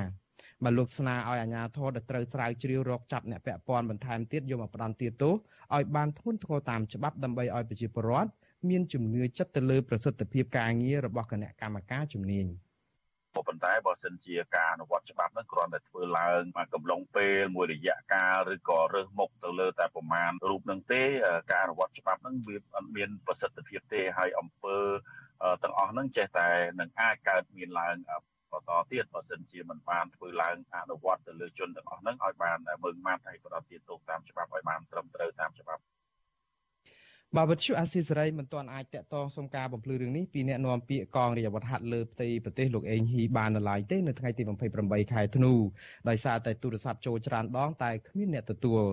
[0.63, 5.33] បាទលោកស្នើឲ្យអាជ្ញាធរដែលត្រូវស្រាវជ្រាវរកចាប់អ្នកពាក់ព័ន្ធបន្ថែមទៀតយកមកផ្ដន្ទាទោស
[5.75, 8.29] ឲ្យបានធ្ងន់ធ្ងរតាមច្បាប់ដើម្បីឲ្យប្រជាពលរដ្ឋ
[8.69, 12.47] មានជំនឿចិត្តទៅលើប្រសិទ្ធភាពការងាររបស់គណៈកម្មការជំនាញ
[13.35, 21.01] ក៏ប៉ុន្តែបើសិនជាការអនុវត្តច្បាប់នោះគ្រាន់តែធ្វើឡើងមកកំឡុងពេលមួយរយៈកាលឬក៏រើសមុខទៅលើតែប្រមាណរូបនឹងទេ
[21.51, 24.79] ការអនុវត្តច្បាប់នោះវាអត់មានប្រសិទ្ធភាពទេហើយអង្គើ
[25.63, 26.49] ទាំងអស់ហ្នឹងចេះតែ
[26.79, 27.95] នឹងអាចកើតមានឡើង
[28.51, 35.81] បន្តទៀតបើសិនជាមិនបានធ្វើឡើងអនុវត្តទៅលើជនទាំងអស់ហ្នឹងឲ្យបានមើងម៉ាត់ហើយបន្តទៀតទោសតាមច្បាប់ឲ្យបានត្រឹមត្រូវតាមច្បាប់
[37.37, 44.43] បាទវិទ្យុអាស៊ីសេរីមិនទាន់អាចតាក់ទងសុំការបំភ្លឺរឿងនេះពីអ្នកនាំពាក្យកងរាជអាវុធហត្ថលើផ្ទៃប្រទេសលោកអេងហ៊ីបាននៅឡើយទេនៅថ្ងៃទី
[44.77, 45.53] 28ខែធ្នូ
[46.09, 48.83] ដោយសារតែទូរស័ព្ទចូលច្រើនដងតែគ្មានអ្នកទទួល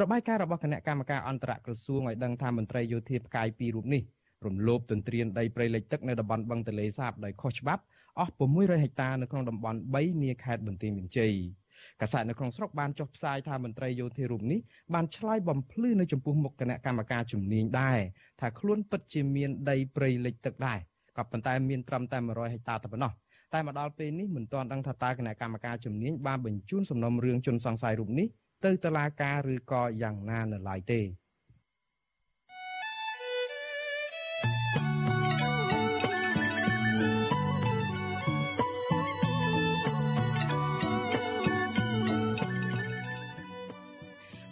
[0.00, 4.02] របាយការណ៍របស់គណៈកម្មការអន្តរក្រសួងឲ្យដឹងថាមន្ត្រីយោធាផ្កាយពីររូបនេះ
[4.46, 7.82] រំលោភទន្ទ្រានដីព្រៃលិចទឹកនៅតំបន់បឹងទន្លេសាបដោយខុសច្បាប់
[8.18, 11.34] អស់600ហិកតានៅក្នុងតំបន់3នាខេត្តបន្ទាយមានជ័យ
[12.02, 14.60] កាសែតនៅក្នុងស្រុកបានចុះផ្សាយថាមន្ត្រីយោធារូបនេះ
[14.94, 17.98] បានឆ្លើយបំភ្លឺនៅចំពោះមុខគណៈកម្មការជំនាញដែរ
[18.40, 20.78] ថាខ្លួនពិតជាមានដីព្រៃលិចទឹកដែរ
[21.16, 23.12] ក៏ប៉ុន្តែមានត្រឹមតែ100ហិកតាតែប៉ុណ្ណោះ
[23.52, 28.28] តែមកដល់ពេលនេះមិនទាន់ដឹងថាតើគណៈកម្មការជំនាញបានបញ្ជូនសំណុំរឿងជនសង្ស័យរូបនេះ
[28.64, 31.00] ទៅតុលាការឬក៏យ៉ាងណានៅឡើយទេ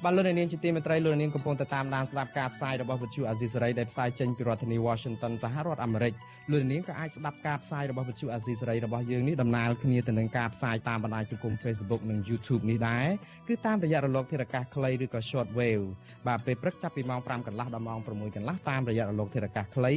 [0.04, 6.12] បាទលោកនាងជាទីមេត្រីលោកនាងកំពុងតែតាមដានស្ដាប់ការផ្សាយរបស់វិទ្យុអាស៊ីសេរីដែលផ្សាយចេញពីរដ្ឋធានី Washington សហរដ្ឋអាមេរិក
[6.50, 13.06] លោកនាងក៏អាចស្ដាប់ការផ្សាយរបស់វិទ្យុអាស៊ីសេរីរបស់យើងនេះដំណើរគ្នាទៅនឹងការផ្សាយតាមបណ្ដាញសង្គម Facebook និង YouTube នេះដែរ
[13.48, 15.86] គឺតាមរយៈរលកធារកាសខ្លីឬក៏ Short Wave
[16.26, 19.92] បាទពេលព្រឹកចាប់ពីម៉ោង5កន្លះដល់ម៉ោង6កន្លះតាមរយៈរលកធារកាសខ្លី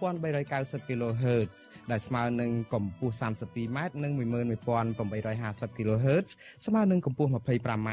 [0.00, 1.50] 9390 kHz
[1.90, 6.28] ដែលស្មើនឹងកម្ពស់ 32m និង11850 kHz
[6.66, 7.90] ស្មើនឹងកម្ពស់ 25m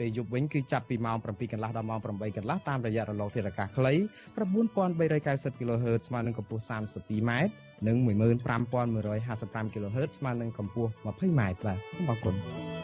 [0.00, 7.30] ពេលយប់វិញគឺចាប់ពីម៉ោង7កន្លះដល់ម៉ោង8កន្លះតាមរយៈរលកធាតុអាកាសខ្លី9390 kHz ស្មើនឹងកម្ពស់ 32m
[7.86, 11.54] និង15155 kHz ស្មើនឹងកម្ពស់ 20m បាទ
[11.94, 12.79] សូមអរគុណ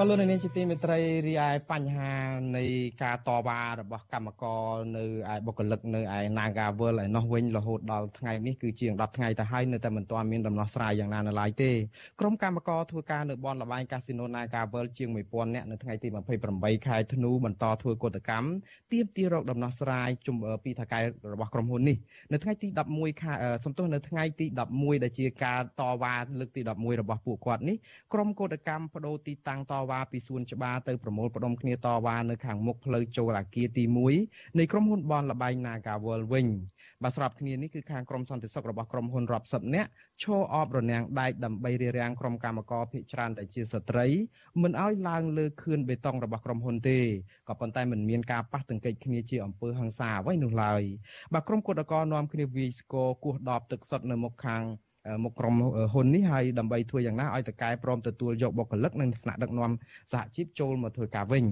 [0.00, 2.12] បលូននាងជាទីមេត្រីរីឯបញ្ហា
[2.56, 2.64] នៃ
[3.02, 11.70] ការតវ៉ារបស់កម្មករនៅឯបុគ្គលិកនៅឯ Nagawal ឯនោះវិញរហូតដល់ថ្ងៃនេះគឺជាង10ថ្ងៃទៅហើយនៅតែមិនទាន់មានដំណោះស្រាយយ៉ាងណានៅឡើយទេ
[12.20, 16.08] ក្រុមកម្មករធ្វើការនៅបនលបែងកាស៊ីណូ Nagawal ជាង1000នាក់នៅថ្ងៃទី
[16.46, 18.48] 28ខែធ្នូបន្តធ្វើកតកម្ម
[18.92, 21.00] ទាមទាររកដំណោះស្រាយជុំពីថៅកែ
[21.32, 21.96] របស់ក្រុមហ៊ុននេះ
[22.32, 23.32] នៅថ្ងៃទី11ខែ
[23.64, 27.76] សំទោសនៅថ្ងៃទី11ដែលជាការតវ៉ាលើកទី11របស់ពួកគាត់នេះ
[28.12, 33.84] ក្រុមកតកម្មបដូរទីតាំងតវ៉ាពីសួនច្បារទៅប្រមូលផ្ដុំគ្នាតវ៉ានៅខាងមុខផ្លូវចូលអាគារទី
[34.20, 36.48] 1នៃក្រុមហ៊ុនបនលបែង Naga World វិញ
[37.02, 39.90] បាទស្របគ្នានេះគឺខាងក្រុមសន្តិសុខរបស់ក្រុមហ៊ុនរាប់សិបនាក់
[40.22, 44.06] ឈរអបរនាំងដែកដើម្បីរារាំងក្រុមកម្មករភៀកច្រើនដែលជាស្ត្រី
[44.62, 46.98] មិនឲ្យឡើងលើខឿនបេតុងរបស់ក្រុមហ៊ុនទេ
[47.48, 50.82] ក៏ប៉ុន្តែមិនមានការប៉ះទង្គិចគ្នាជាអំពើហិង្សាអ្វីនោះឡើយ
[51.32, 54.64] បាទក្រុមគឧតកោនាំគ្នាវាយស្គរគោះដបទឹកសុទ្ធនៅមុខខាង
[55.24, 55.54] មកក្រុម
[55.92, 59.70] ហ៊ុននេះហើយដើម្បីធ្វើយ៉ាងណាឲ្យតកែព្រមទទួលយកបុគ្គលិកនិងថ្នាក់ដឹកនាំ
[60.12, 61.46] សហជីពចូលមកធ្វើការវិញ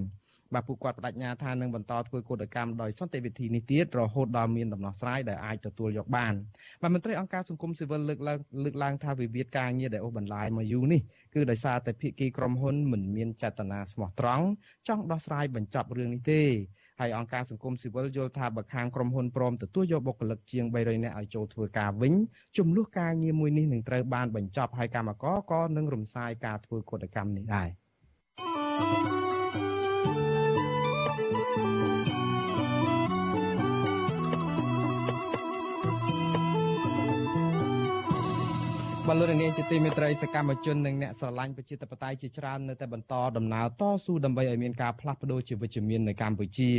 [0.53, 6.33] បាទពួកគាត់បដិញ្ញាថានឹងបន្តធ្វើកោតកម្មដោយសន្តិវិធីនេះទៀតរហូតដល់មានដំណោះស្រាយដែលអាចទទួលយកបាន
[6.81, 11.01] បាទមន្ត្រីអង្គការសង្គមស៊ីវិលលើកឡើងលើកឡើងថាវិវាទការងារដែលអូសបន្លាយមកយូរនេះ
[11.35, 14.45] គឺដោយសារតែភាគីក្រុមហ៊ុនមិនមានចេតនាស្មោះត្រង់
[14.87, 16.41] ចង់ដោះស្រាយបញ្ចប់រឿងនេះទេ
[16.99, 22.13] ហើយអង្គការសង្គមស៊ីវិលយល់ថាបើខាងក្រុមហ៊ុនព្រមទទួលយកបុគ្គលិកជាង300នាក់ឲ្យចូលធ្វើការវិញ
[22.57, 27.69] ចំនួនការងារមួយនេះនឹងត្រូវបានបញ្ចប់ហើយកម្មករក៏នឹងរំសាយការធ្វើកតកម្មនេះដែរ។
[39.09, 46.71] បលរនាងជាទីមេត្រីសកម្មជននិងអ្នកស្រឡាញ់ប្រជាធិបតេយ្យជាច្រើននៅតែបន្តដំណើរតស៊ូដើម្បីឲ្យមានការផ្លាស់ប្តូរជាវិជ្ជមាននៅកម្ពុជា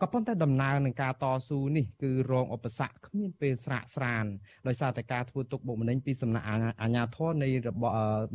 [0.00, 4.24] ក៏ប៉ុន្តែដំណើរនឹងការតស៊ូនេះគឺរងឧបសគ្គគ្មានពេលស្រាកស្រាន
[4.66, 6.54] ដោយសារតែការធ្វើទុកបុកម្នេញពីសំណាក់អា
[6.88, 7.86] ជ្ញាធរនៃរបប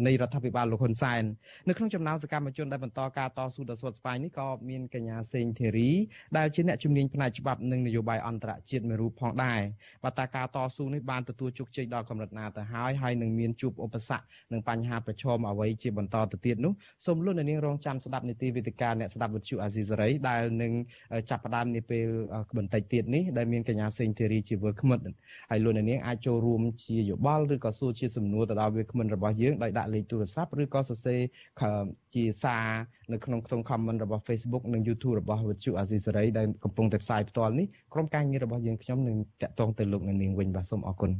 [0.07, 1.23] នៃរដ្ឋាភិបាលលោកហ៊ុនសែន
[1.67, 5.91] នៅក្នុងចំណោមសកម្មជនដែលបន្តការតស៊ូដ៏ស្វិតស្វាញនេះក៏មានកញ្ញាសេងធីរី
[6.37, 9.61] ដែលជាអ្នកជំនាញផ្នែកច្បាប់និងនយោបាយអន្តរជាតិមួយរូបផងដែរ
[10.03, 16.73] បើតាការតស៊ូនេះបានទទួលជោគជ័យដល់កម្រិតណាទៅហើយហើយនឹងមានជួបឧបសគ្គនិងបញ្ហាប្រឈមអ្វីជាបន្តទៅទៀតនោះ
[17.05, 20.71] សូមលោកអ្នកនាងរងចាំស្ដាប់នីតិវិទ្យាអ្នកស្ដាប់វិទ្យុអាស៊ីសេរីដែលនឹង
[21.29, 22.05] ចាប់ផ្ដើមនាពេល
[22.57, 24.99] បន្តិចទៀតនេះដែលមានកញ្ញាសេងធីរីជាវើគ្មិន
[25.51, 31.19] ហើយលោកអ្នកនាងអាចចូលរួមជាយោបល់ឬក៏សួរជាសំណួរទៅដល់វាគ្មិនរបស់យើងដោយដាក់លេខទូរស័ព្ទឬក៏សរសេរ
[32.15, 32.67] ជាសារ
[33.13, 41.11] នៅក្នុងក្នុង comment របស់ Facebook និង YouTube របស់វិទ្យុអាស៊ីសេរីដែលកំពុងតែផ្សាយផ្ទាល់នេះក្រុមការងាររបស់យើងខ្ញុំនឹងតាក់ទងទៅលោកអ្នកនាងវិញបាទសូមអរគុណ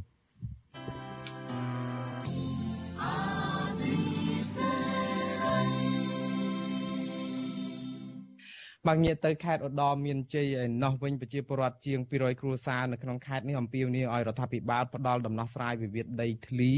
[8.86, 16.72] បាទងាកទៅខេត្តឧត្តរមានជ័យឯណោះវិញប្រជាពលរដ្ឋជាង200គ្រួសារនៅក្នុងខេត្តនេះអំពាវនាវឲ្យរដ្ឋាភិបាលផ្ដល់ដំណោះស្រាយវិវាទដីធ្លី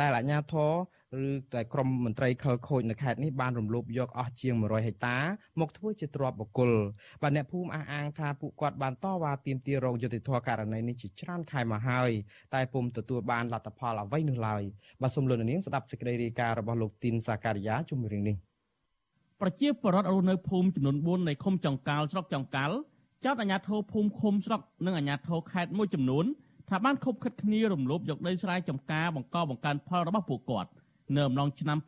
[0.00, 0.72] ដែលអាជ្ញាធរ
[1.24, 5.18] ឬតែក្រមមន្ត្រីខលខូចនៅខេត្តនេះបានរំលោភយកអស់ជាង100ហិកតា
[5.60, 6.70] មកធ្វើជាទ្រព្យបុគ្គល
[7.22, 12.10] បាទអ្នកភូមិអះអាងថាពួកគាត់បានតវ៉ាទាមទាររោគយុតិធធករណីនេះជាច្រើនខែមកហើយ
[12.54, 14.62] តែពុំទទួលបានលទ្ធផលអ្វីនោះឡើយ
[15.02, 18.49] បាទសូមលោកនាងស្ដាប់សេចក្តីរាយការណ៍របស់លោកទីនសាការីយ៉ាជុំរឿងនេះ
[19.40, 22.76] ប្រជាពលរដ្ឋរស់នៅភូមិចំនួន4នៃឃុំចង្កាល់ស្រុកចង្កាល់
[23.24, 26.24] ចោទអាជ្ញាធរភូមិឃុំស្រុកនិងអាជ្ញាធរខេត្តមួយចំនួន
[26.68, 30.70] ថាបានខົບខិតគ្នារំលោភយកដីស្រែចម្ការបង្កបង្កើនផលរបស់ពួកគាត់
[31.14, 31.78] នៅអំឡុងឆ្នាំ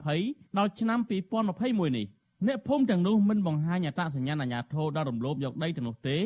[0.00, 2.06] 2020ដល់ឆ្នាំ2021នេះ
[2.46, 6.18] អ្នកភូមិទាំងនោះមិនបង្ហាញអត្តសញ្ញាណអាជ្ញាធរដល់រំលោភយកដីទាំងនោះទេ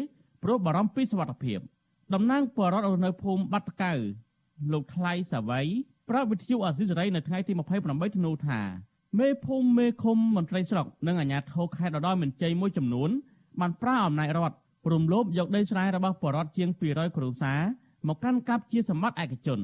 [0.43, 1.59] ព្រោះបារម្ភពីសុវត្ថិភាព
[2.15, 3.93] តំណាងបរដ្ឋនៅភូមិបាត់កៅ
[4.73, 5.67] លោកថ្លៃសាវ័យ
[6.09, 7.53] ប្រាប់វិទ្យុអាស៊ីសេរីនៅថ្ងៃទី
[7.85, 8.61] 28ធ្នូថា
[9.19, 13.11] មេភូមិមេឃុំមន្ត្រីស្រុកនិងអាជ្ញាធរខេត្តដដែលមានជ័យមួយចំនួន
[13.61, 14.57] បានប្រើអំណាចរដ្ឋ
[14.93, 17.61] រំលោភយកដីស្រែរបស់បរដ្ឋជាង200គ្រួសារ
[18.09, 19.61] មកកាន់កាប់ជាសម្បត្តិឯកជន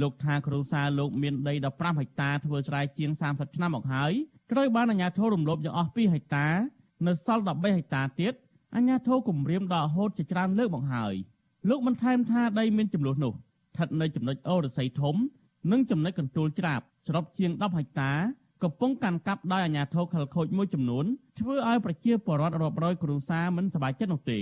[0.00, 4.12] លោកថាគ្រួសារលោកមានដី15ហិកតាធ្វើស្រែជាង30ឆ្នាំមកហើយ
[4.52, 6.46] ត្រូវបានអាជ្ញាធររំលោភយកអស់2ហិកតា
[7.06, 8.32] នៅសល់13ហិកតាទៀត
[8.74, 11.14] អាជ្ញាធរគម្រាមដកហូតជាច្រើនលើកមកហើយ
[11.68, 15.16] លោកបានថែមថាដីមានចំនួននោះស្ថិតនៅចំណុចអូរស័យធំ
[15.72, 18.12] និងចំណុចកន្ទួលច្រាបសរុបជាង10ហិកតា
[18.62, 21.04] កំពុងកាន់កាប់ដោយអាជ្ញាធរខលខូចមួយចំនួន
[21.40, 24.40] ធ្វើឲ្យប្រជាពលរដ្ឋរាប់រយគ្រួសារមិនសប្បាយចិត្តនោះទេ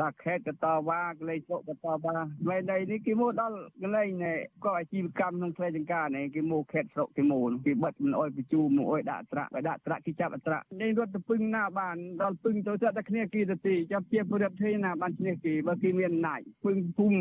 [0.00, 2.16] ឡាខេតកតវ៉ាកលេសុកតវ៉ា
[2.48, 17.18] មេដីនេះគេមកដល់កន្លែងនេះក៏អាជីវកម្មក្នុងផ្ទៃចង្ការនេះគេមកខេតស្រុកគេមកគេបិទមិនអោយបញ្ជូមកអោយដាក់ត្រាក់បើដាក់ត្រាក់គេចាប់អត្រាក់នេះរត់ទៅពឹងណាបានដល់ពឹងទៅតែគ្នាគេទៅទីចាប់ជាពលរដ្ឋទេណាបានឈ្នះគេបើគេមានអំណាចពឹងភូមិ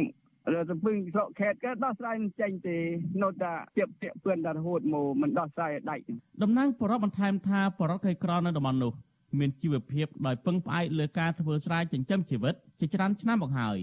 [0.52, 2.78] រត់ទៅពឹងស្រុកខេតក៏ដោះស្រាយមិនចេញទេ
[3.22, 6.04] នៅតែជាពាក់ពឿនដល់រហូតមកមិនដោះស្រាយឲ្យដាច់
[6.44, 8.94] តំណាងបរិបបន្ថែមថាបរិបក្រីក្រនៅតំបន់នោះ
[9.40, 13.78] មានជីវភាពដោយពឹងផ្អែកលើការធ្វើស្រែចិញ្ចឹមជីវិតជាច្រើនឆ្នាំមកហើយ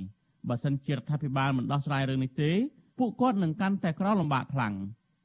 [0.49, 2.51] បើសិនជារដ្ឋាភិបាលមិនដោះស្រាយរឿងនេះទេ
[2.99, 4.75] ពួកគាត់នឹងកាន់តែក្រលំបាកខ្លាំង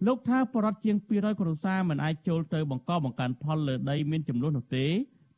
[0.08, 4.86] លោកថាបរិវត្តជាង200គ្រួសារមិនអាចចូលទៅបង្កបង្កើនផលលើដីមានចំនួននោះទេ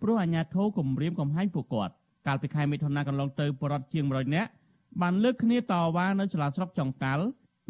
[0.02, 1.94] ព្រោះអាជ្ញាធរគម្រាមកំហែងពួកគាត់
[2.28, 4.50] កាលពីខែមិថុនាកន្លងទៅបរិវត្តជាង100នាក់
[5.02, 7.26] បានលើកគ្នាតវ៉ានៅសាលាស្រុកចុងកាល់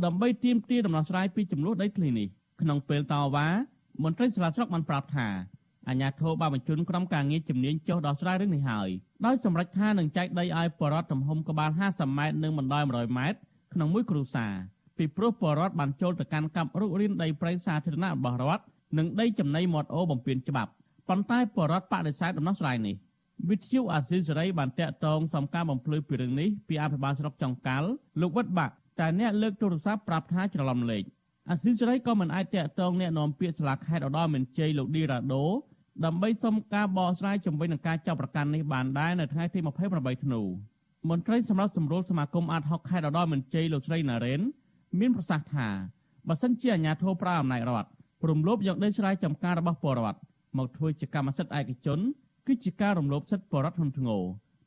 [0.05, 2.27] ដើម្បីទាមទារដំណោះស្រាយពីចំនួនដីធ្លីនេះ
[2.61, 3.47] ក្នុងពេលតវ៉ា
[4.03, 5.27] មន្ត្រីសាលាស្រុកបានប្រាប់ថា
[5.87, 8.89] អាជ្ញាធរបានបញ្ជូនក្រុមការងារជំនាញចុះដោះស្រាយរឿងនេះហើយ
[9.25, 13.37] ដោយសម្រេចថានឹងចែកដីឲ្យបរដ្ឋទំហំក្បាល50ម៉ែត្រនិងបណ្ដោយ100ម៉ែត្រ
[13.73, 14.53] ក្នុងមួយគ្រួសារ
[14.97, 18.63] ពីព្រោះបរដ្ឋបានចូលទៅកាន់កាប់រុករានដីព្រៃសាធារណៈរបស់រដ្ឋ
[18.97, 20.71] និងដីចំណីមាត់អូបំពេញច្បាប់
[21.09, 22.95] ប៉ុន្តែបរដ្ឋបដិសេធដំណោះស្រាយនេះ
[23.49, 27.89] វិទ្យុអាស៊ីសេរីបានតាក់ទងសំការបំភ្លឺពីរឿងនេះពីអភិបាលស្រុកចុងកាល់
[28.21, 31.03] លោកវត្តបាក់តែអ្នកលើកទូរស័ព្ទប្រាប់ថាច្រឡំលេខ
[31.49, 35.45] អាស៊ីសេរីក៏មិនអាចតាក់ទងអ្នកនាំពាក្យសាលាខេត្តឧត្តរមានជ័យលោកឌីរ៉ាដូ
[36.05, 39.59] ដើម្បីសុំការបកស្រាយជំវិញនឹងការចាប់ប្រកាន់នេះបានដែរនៅថ្ងៃទី
[39.91, 40.41] 28ធ្នូ
[41.09, 44.41] មន្ត្រីសម្រាប់សម្រួលសមាគមអាត60ខេត្តឧត្តរមានជ័យលោកស្រីណារ៉េន
[44.99, 45.67] មានប្រសាសន៍ថា
[46.27, 47.89] បើសិនជាអាជ្ញាធរប្រើអំណាចរដ្ឋ
[48.23, 50.19] ព្រមលោបយកដីស្រែចម្ការរបស់ពលរដ្ឋ
[50.57, 51.99] មកធ្វើជាកម្មសិទ្ធិឯកជន
[52.47, 54.23] គឺជាការរំលោភសិទ្ធិពលរដ្ឋធ្ងន់ធ្ងរ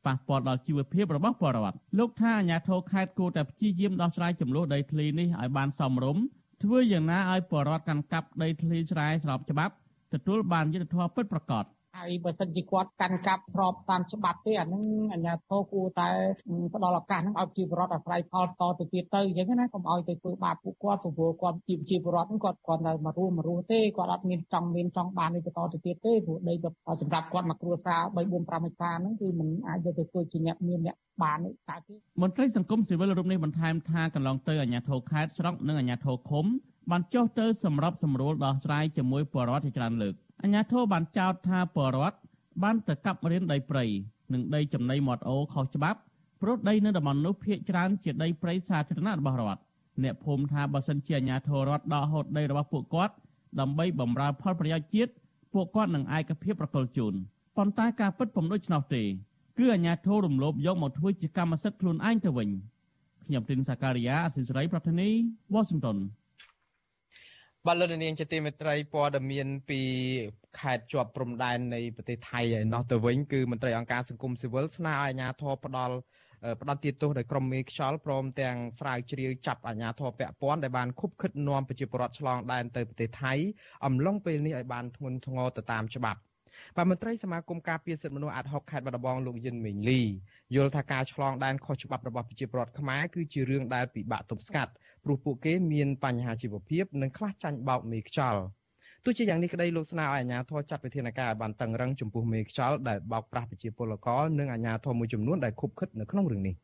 [0.06, 6.22] ប៉ះពាល់ដល់ជីវភាពរបស់ពលរដ្ឋលោកថាអាជ្ញាធរខេត្តគួរតែព្យាយាមដោះស្រាយចំនួនដីធ្លីនេះឲ្យបានសមរម្យ
[6.62, 9.74] ធ្វើយ៉ាងណាឲ្យពលរដ្ឋកាន់កាប់ដីធ្លីស្រែស្របច្បាប់
[10.14, 11.64] ទទួលបានយុត្តិធម៌ពិតប្រាកដ
[11.96, 16.09] ហើយបើសិនជាគាត់កាន់កាប់ស្របតាមច្បាប់ទេអានឹងអាជ្ញាធរគួរតែ
[16.74, 26.55] ផ្ដល់ឱកាសនឹងឲ្យជីវរដ្ឋអាស្រ័យផលតទៅទៀតទៅអញ្ចឹងណាកុំឲ្យទៅធ្វើបាបពួកគាត់ព្រោះគាត់ជីវជីវរដ្ឋគាត់គាត់នៅមករស់មករស់ទេគាត់អត់មានចង់មានចង់បាននេះបន្តទៅទៀតទេព្រោះដី
[27.03, 36.46] សម្រាប់គាត់មកគ្រួសារ3 4 5ហិកតាហ្នឹងគឺមិនអាចយកទៅធ្វើជាអ្នកមានអ្នកបានទេតែទេមន្ត្រីសង្គមស៊ីវិលរូបនេះបន្ថែមថាកន្លងទៅអាជ្ញាធរខេត្តស្រុកនិងអាជ្ញាធរឃុំ
[36.90, 42.18] បានចុះទៅសម្របសម្រួលដោះស្រាយជាមួយបរដ្ឋជាច្រើនលើកអាជ្ញាធរបានចោទថាបរដ្ឋ
[42.62, 43.84] បានទៅកាប់រៀនដីព្រៃ
[44.32, 46.00] និងដីចំណីមាត់អូខុសច្បាប់
[46.40, 49.62] ព្រោះដីនៅតំបន់នោះភាគច្រើនជាដីព្រៃសាធារណៈរបស់រដ្ឋ
[50.02, 53.14] អ្នកភូមិថាបើសិនជាអាជ្ញាធររដ្ឋដកហូតដីរបស់ពួកគាត់
[53.60, 55.12] ដើម្បីបម្រើផលប្រយោជន៍ជាតិ
[55.54, 57.14] ពួកគាត់នឹងឯកភាពប្រកុលជូន
[57.56, 59.02] ប៉ុន្តែការពិតពុំដូច្នោះទេ
[59.58, 62.48] គឺអាជ្ញាធររំលោភយកមកធ្វើជាកម្មសិទ្ធិខ្លួនឯងទៅវិញ
[63.24, 65.08] ខ្ញុំទីនសាការីយ៉ាអសិសរីប្រធានី
[65.52, 65.98] វ៉ាស៊ីនតោន
[67.66, 69.80] បាទលោកនាងជាទីមេត្រីព័ត៌មានពី
[70.58, 75.94] ខេត្តជាប់ព្រំដែននៃប្រទេសថៃឯណោះទៅវិញគឺមន្ត្រីអង្គការសង្គមស៊ីវិលស្នើឲ្យអាជ្ញាធរផ្ដល់
[76.60, 83.34] ផ្ដន្ទាទោសដល់ក្រុមមេខ្យល់ព្រមទាំងស្រាវជ្រាវចាប់អាជ្ញាធរពាក់ព័ន្ធដែលបានខុបខិតនាំប្រជាពលរដ្ឋឆ្លងដែនទៅប្រទេសថៃ
[83.86, 86.20] អំឡុងពេលនេះឲ្យបានធ្ងន់ធ្ងរទៅតាមច្បាប់
[86.76, 90.00] បាទមន្ត្រីសមាគមការពារសិទ្ធិមនុស្សអាត់ហុកខេត្តបាត់ដំបងលោកយិនមេងលី
[90.54, 94.72] យល់ថាការឆ្លងដែនខុសច្បាប់របស់ប្រជាពលរដ្ឋខ្មែរគឺជារឿងដែលពិបាកទប់ស្កាត់
[95.04, 98.42] ព្រោះពួកគេមានបញ្ហាជីវភាពនិងខ្លះចាញ់បោកមេខ្យល់
[99.04, 106.54] ទោះជាយ៉ាងនេះក្តីលោកស្នើឲ្យអាជ្ញាធរចាត់វិធានការឲ្យបានតឹងរឹងចំពោះមេខ្យល់ដែលបោកប្រាស់ប្រជាពលករនិងអាជ្ញាធរមួយចំនួនដែលខុបខិតនៅក្នុងរឿងនេះ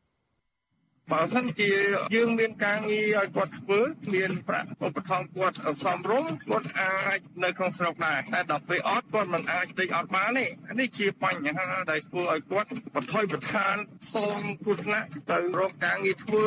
[1.11, 1.71] បើសិនជា
[2.15, 3.79] យើងមានការងារឲ្យគាត់ធ្វើ
[4.13, 10.45] មានប្រាក់ឧបត្ថម្ភគាត់សមរម្យគាត់អាចនៅក្នុងស្រុកដែរតែដល់ពេលអត់គាត់មិនអាចតិចអត់បានទេ
[10.79, 13.75] នេះជាបញ្ហាដែលធ្វើឲ្យគាត់បន្ថយបន្ថាន
[14.13, 16.45] សូមគ្រោះថ្នាក់ទៅរកការងារធ្វើ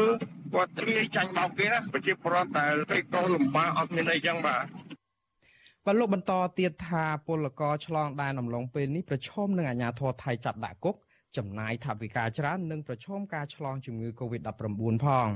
[0.55, 4.65] គាត់ត្រៀមចាញ់បោកគេណាប្រជាពលរដ្ឋដែលពេកក៏លំបាកអត់មានអីចឹងបាទ
[5.87, 10.97] បាទលោកបន្តទៀតថាពលករឆ្លងដែនអំឡុងពេលនេះប្រឈមនឹងអាញាធរថៃចាប់ដាក់គុក
[11.39, 14.51] ចំណាយថវិកាច្រើននិងប្រឈមការឆ្លងជំងឺ Covid-19
[15.05, 15.29] ផង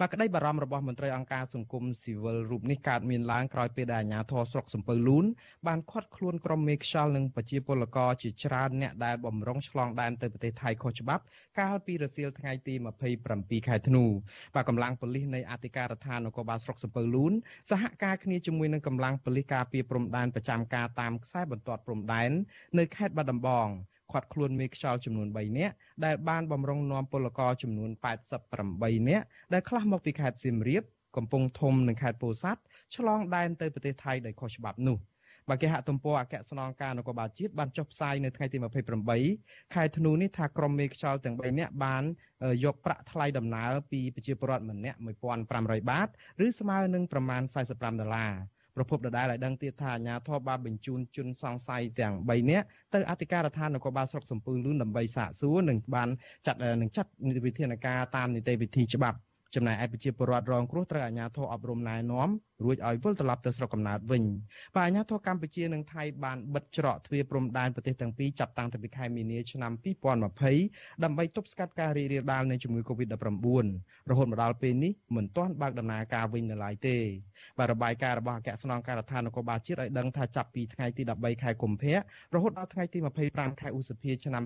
[0.00, 5.24] បាទក្តីបារម្ភរបស់មន្ត្រីអង្គការសង្គមស៊ីវិលរូបនេះកើតមានឡើងក្រោយពេលដែលអាជ្ញាធរស្រុកសំពៅលូន
[5.66, 11.22] បានឃាត់ខ្លួនក្រុមមេខ្យល់និងប្រជាពលករជាច្រើនអ្នកដែលបំរុងឆ្លងដែនទៅប្រទេសថៃខុសច្បាប់
[11.60, 12.74] កាលពីរសៀលថ្ងៃទី
[13.20, 14.04] 27ខែធ្នូ
[14.54, 17.32] បាទកម្លាំងប៉ូលីសនៃអធិការដ្ឋាននគរបាលស្រុកសំពៅលូន
[17.70, 22.30] សហការគ្នាជាមួយនឹងកម្លាំងប៉ូលីសការពារព្រំដែនប្រចាំការតាមខ្សែបន្ទាត់ព្រំដែន
[22.78, 23.68] នៅខេត្តបាត់ដំបង
[24.12, 27.90] ឃាត់ខ្លួនមេខ្យល់ចំនួន3នាក់ដែលបានបំរុងនាំពលករចំនួន
[28.50, 30.82] 88នាក់ដែលខ្លះមកពីខេត្តសៀមរាប
[31.16, 32.62] កំពង់ធំនិងខេត្តពោធិ៍សាត់
[32.96, 34.98] ឆ្លងដែនទៅប្រទេសថៃដោយខុសច្បាប់នោះ
[35.48, 38.58] បាទគេហទំព័រអគ្គស្នងការនគរបាលជាតិបានចុះផ្សាយនៅថ្ងៃទី
[39.16, 42.02] 28ខែធ្នូនេះថាក្រុមមេខ្យល់ទាំង3នាក់បាន
[42.64, 44.98] យកប្រាក់ថ្លៃដំណើរពីប្រជាពលរដ្ឋម្នាក់
[45.44, 46.08] 1500បាត
[46.46, 48.32] ឬស្មើនឹងប្រមាណ45ដុល្លារ
[48.76, 56.08] ប្រពន្ធដដែលឲ្យដឹងទៀតថាអាញាធរបានបញ្ជូនជនសង្ស័យទាំង3នាក់ទៅអធិការដ្ឋាននគរបាលស្រុកសំពើលូនដើម្បីសាកសួរនិងបាន
[56.46, 57.10] ចាត់នឹងចាត់
[57.46, 59.18] វិធានការតាមនីតិវិធីច្បាប់
[59.54, 62.28] ចំណែកឯប្រជាពលរដ្ឋរងគ្រោះត្រូវអាជ្ញាធរអប់រំណែនាំ
[62.62, 64.24] រួចឲ្យវិលត្រឡប់ទៅស្រុកកំណើតវិញ
[64.74, 69.72] បាទអាជ្ញាធរកម្ពុជានិងថៃបានបិទច្រកទ្វារព្រំដែនប្រទេសទាំងពីរចាប់តាំងពីខែមីនាឆ្នាំ
[70.38, 73.66] 2020ដើម្បីទប់ស្កាត់ការរីករាលដាលនៃជំងឺ Covid-19
[74.10, 76.96] រហូតមកដល់ពេលនេះមិនទាន់បើកដំណើរការវិញនៅឡើយទេ
[77.58, 81.96] បាទរបាយការណ៍របស់អគ្គស្នងការដ្ឋាននគរបាលជាតិឲ្យដឹងថាចាប់ពីថ្ងៃទី13ខែកុម្ភៈ
[82.34, 82.98] រហូតដល់ថ្ងៃទី
[83.30, 84.42] 25ខែឧសភាឆ្នាំ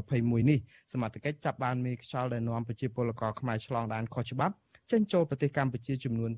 [0.00, 0.58] 2021នេះ
[0.92, 4.54] សមត្ថកិច្ចចាប់បានមេខ្យល់ដែលនាំប្រជាពលករខ្មែរឆ្លងដែនខុសច្បាប់
[4.90, 6.30] ចេញចូលប្រទេសកម្ពុជាចំនួន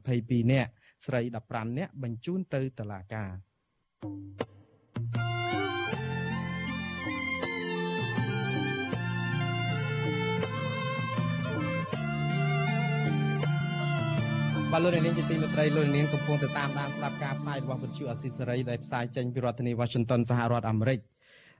[0.00, 0.70] 222នាក់
[1.06, 3.30] ស្រី15នាក់បញ្ជូនទៅតុលាការ
[14.72, 20.98] បាទលោកនាងជាទីមេត្រីលោកនាងកំពុងទៅតាមដានស្ដាប់ការផ្សាយរបស់វិទ្យុអស៊ីសេរីដែលផ្សាយចេញពីរដ្ឋធានី Washington សហរដ្ឋអាមេរិក។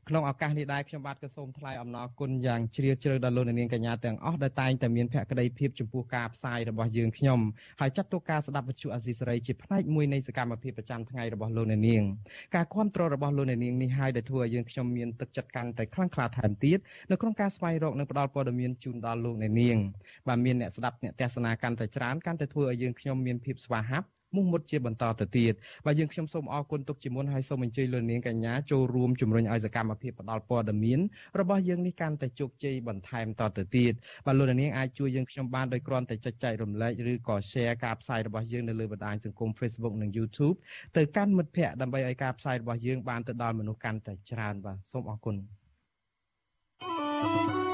[0.08, 7.40] ក្នុងឱកាសនេះដែរខ្ញុំបាទក៏សូមថ្លែងអំណរគុណយ៉ាងជ្រាលជ្រៅដល់លោកនាងកញ្ញាទាំងអស់ដែលតែងតែមានភក្ដីភាពចំពោះការផ្សាយរបស់យើងខ្ញុំ
[7.80, 12.02] ហើយចាត់ទុកការស្ដាប់វិទ្យុអាស៊ីសេរីជាផ្នែកមួយនៃសកម្មភាពប្រចាំថ្ងៃរបស់លោកនាង
[12.56, 16.78] ការគ្រប់គ្រងរបស់លោកនាងនេះហើយដែលធ្វើឲ្យយើងខ្ញុំមានទឹកចិត្តកាន់តែខ្លាំងក្លាថែមទៀត
[17.10, 19.78] នៅក្នុងការស្វែងរកនិងផ្តល់ព័ត៌មានជូនដល់លោកនាង
[20.28, 25.54] បាទមានអ្នកស្ដាប់អ្នកទស្សនាកាន់តែច្រើនកាន់តែធ្វើឲ្យយើងខ្ញុំមានភាពស្វាហាប់ មុខមុតជាបន្តទៅទៀត
[25.86, 31.00] បាទយើងខ្ញុំសូមអរគុណទុកជាមុនហើយសូមអញ្ជើញលោកនាងកញ្ញាចូលរួមជំរុញឲ្យសកម្មភាពផ្តល់ព័ត៌មាន
[31.40, 33.92] របស់យើងនេះកាន់តែជោគជ័យបន្ថែមតទៅទៀត
[34.26, 40.56] បាទលោកនាងអាចជួយយើងខ្ញុំបានដោយគ្រាន់តែចុចចែករំលែកឬក៏ share ការផ្សាយរបស់យើងនៅលើបណ្ដាញសង្គម Facebook និង YouTube
[40.96, 45.36] ទៅកាន់មិត្តភ័ក្តិដើម្បីឲ្យការផ្សាយរបស់យើងបានទៅដល់មនុស្សកាន់តែច្រើនបាទសូមអរគុណ
[46.80, 47.67] thank you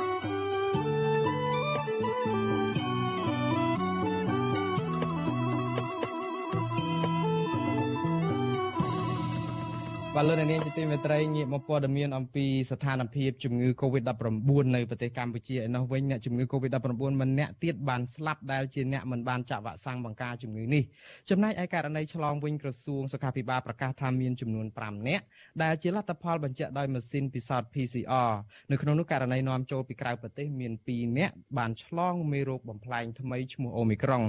[10.17, 20.83] បាទលោកនាងជាទីមេត្រីងាកមកព័ត៌មានអំពីស្ថានភាពជំងឺ Covid-19 នៅប្រទេសកម្ពុជាឯនោះវិញអ្នកជំងឺ Covid-19 ម្នាក់ទៀតបានស្លាប់ដែលជាអ្នកមិនបានចាក់វ៉ាក់សាំងបង្ការជំងឺនេះ
[21.31, 25.25] ចំណែកឯករណីឆ្លងវិញក្រសួងសុខាភិបាលប្រកាសថាមានចំនួន5នាក់
[25.63, 28.33] ដែលជាលទ្ធផលបញ្ជាក់ដោយម៉ាស៊ីនពិសោធន៍ PCR
[28.71, 34.23] នៅក្នុងនោះករណីនាំចូលពីក្រៅប្រទេសមាន2នាក់បានឆ្លងមេរោគបំផ្លែងថ្មីឈ្មោះអូមីក្រុង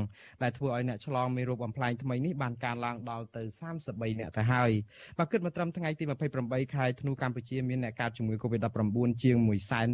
[0.44, 3.44] ដែលធ្វើឲ្យអ្នកឆ្លងមេរោគបំផ្លែងថ្មីនេះបានកើនឡើងដល់ទៅ
[3.82, 4.72] 33នាក់ទៅហើយ
[5.20, 6.04] បើគិតមកត្រឹមថ្ងៃទី
[6.40, 9.36] 28ខែធ្នូកម្ពុជាមានអ្នកកើតជំងឺ Covid-19 ជាង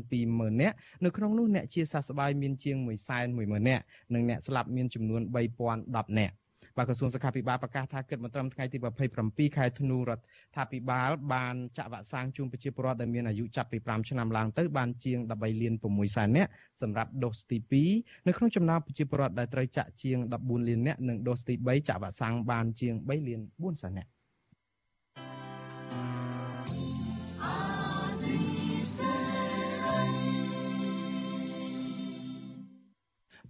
[0.02, 2.78] 120,000នាក់នៅក្នុងនោះអ្នកជាសះស្បើយមានជាង
[3.24, 6.36] 110,000នាក់និងអ្នកស្លាប់មានចំនួន3010នាក់
[6.78, 8.78] បាទក្រសួងសុខាភិបាលប្រកាសថាគិតមកត្រឹមថ្ងៃទី
[9.18, 16.50] 27ខែធ្នូរដ្ឋាភិបាលបានចាក់វ៉ាក់សាំងជូនប្រជាពលរដ្ឋដែលមានអាយុចាប់ពី5ឆ្នាំឡើងទៅបានជាង13លាន6សែននាក់
[16.82, 17.58] សម្រាប់ដូសទី
[17.92, 24.10] 2នៅក្នុងចំណោមប្រជាពលរដ្ឋដែលត្រូវចាក់ជាង14លាននាក់និងដូសទី3ចាក់វ៉ាក់សាំងបានជាង3លាន4សែននាក់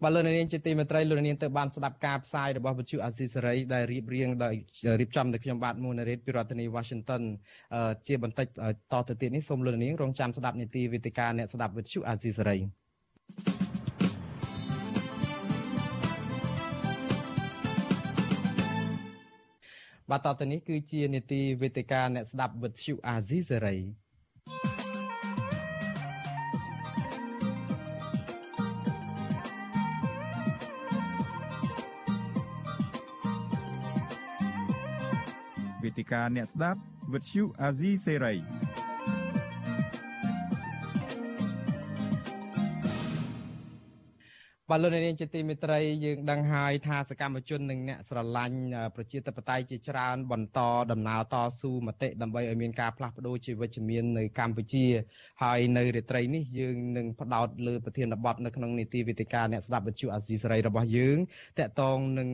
[0.04, 4.56] បាទលោកនាងជាទីមេត្រីលោកនាងទៅបានស្ដាប់ការផ្សាយរបស់វិទ្យុអាស៊ីសេរីដែលរៀបរៀងដោយ
[5.00, 7.22] រៀបចំដោយខ្ញុំបាទមូណារ៉េតពីរដ្ឋធានី Washington
[8.08, 8.48] ជាបន្តិច
[8.94, 12.58] តទៅទៀតនេះសូមលោកនាងរងចាំស្ដាប់នីតិវេទិកាអ្នកស្ដាប់វិទ្យុអាស៊ីសេរី
[20.12, 23.78] បាទតទៅនេះគឺជានីតិវេទិកាអ្នកស្ដាប់វិទ្យុអាស៊ីសេរី
[35.92, 36.80] វេទិកាអ្នកស្ដាប់
[37.14, 37.70] វិទ្យុអា
[44.72, 48.60] បាទលោកនាងជាទីមេត្រីយើងដឹងហើយថាសកម្មជននិងអ្នកស្រឡាញ់
[48.96, 50.60] ប្រជាធិបតេយ្យជាច្រើនបន្ត
[50.92, 54.86] ដំណើរតស៊ូមតិដើម្បីឲ្យមានការផ្លាស់ប្ដូរជាវិជ្ជមាននៅកម្ពុជា
[55.44, 61.18] ហើយនៅរាត្រីនេះយើងនឹងផ្ដោតលើប្រធានបទនៅក្នុងនីតិវិទ្យាអ្នកស្ដាប់វិទ្យុអាស៊ីសេរីរបស់យើង
[61.60, 62.30] តកតងនឹង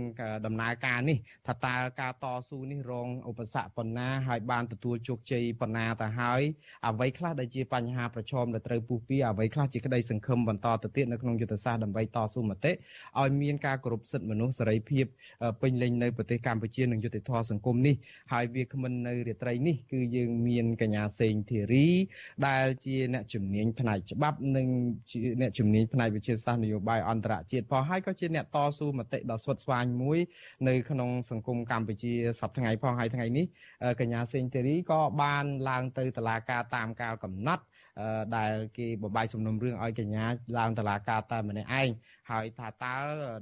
[0.45, 1.17] ដំណើរការនេះ
[1.47, 6.41] ថាតើការតស៊ូនេះរងឧបសគ្គប៉ុណ្ណាហើយបានទទួលជោគជ័យប៉ុណ្ណាទៅហើយ
[6.87, 12.71] អ្វីខ្លះដែលជាបញ្ហាប្រឈមដែលត្រូវពុះពៀអ្វីខ្លះជាក្តីសង្ឃឹមបន្តទៅទៀតនៅក្នុងយុទ្ធសាស្ត្រដើម្បីតស៊ូមតិ
[13.19, 15.05] ឲ្យមានការគោរពសិទ្ធិមនុស្សសេរីភាព
[15.61, 17.95] ពេញលេញនៅប្រទេសកម្ពុជានិងយុត្តិធម៌សង្គមនេះ
[18.33, 21.87] ហើយវាគ្មិននៅរាត្រីនេះគឺយើងមានកញ្ញាសេងធីរី
[22.47, 24.67] ដែលជាអ្នកជំនាញផ្នែកច្បាប់និង
[25.11, 30.19] ជាអ្នកជំនាញផ្នែកវិទ្យាសាស្ត្រនយោបាយអន្តរជាតិផងហើយក៏ជាអ្នកតស៊ូមតិដ៏ស្វិតស្វាញមួយ
[30.67, 33.45] នៅក្នុងសង្គមកម្ពុជាសប្តាហ៍ថ្ងៃផងហើយថ្ងៃនេះ
[33.99, 37.63] កញ្ញាសេងធីរីក៏បានឡើងទៅតុលាការតាមកាលកំណត់
[38.37, 40.25] ដែលគេបបាយសំណុំរឿងឲ្យកញ្ញា
[40.57, 41.89] ឡើងតុលាការតែម្នាក់ឯង
[42.31, 42.95] ហើយថាតើ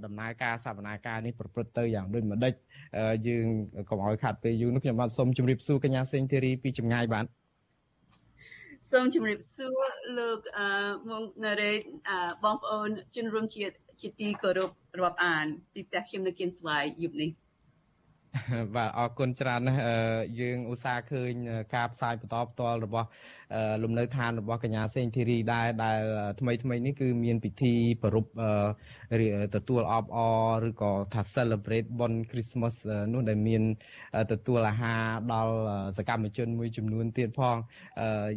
[0.06, 2.54] ដំណើរការសវនាការនេះប្រព្រឹត្តទៅយ៉ាងដូចម្ដេច
[3.28, 3.46] យើង
[3.90, 7.26] កុំឲ្យខាត់ពេលយូរនោះខ្ញុំបាទសូមជម្រាបសួរកញ្ញាសេងធីរីពីចម្ងាយបាទ
[8.92, 9.84] សូមជម្រាបសួរ
[10.20, 10.68] លោកអឺ
[11.10, 11.80] មកណារ៉េត
[12.44, 17.30] បងប្អូនជនរួមជាតិជាទីគោរពរាប់អានពីផ្ទះខ្ញុំនៅគៀនស្វាយយប់នេះ
[18.76, 19.82] បាទអរគុណច្រើនណាស់
[20.40, 21.32] យើងឧស្សាហ៍ឃើញ
[21.76, 23.08] ការផ្សាយបន្តផ្ទាល់របស់
[23.84, 26.02] លំនៅឋានរបស់កញ្ញាសេងធីរីដែរដែល
[26.40, 27.74] ថ្មីថ្មីនេះគឺមានពិធី
[28.04, 28.26] ប្រព
[29.56, 30.18] ទទួលអបអ
[30.64, 32.76] រឬក៏ថា celebrate បុណ្យ Christmas
[33.14, 33.64] នោះដែលមាន
[34.32, 35.56] ទទួលអាហារដល់
[35.98, 37.58] សកម្មជនមួយចំនួនទៀតផង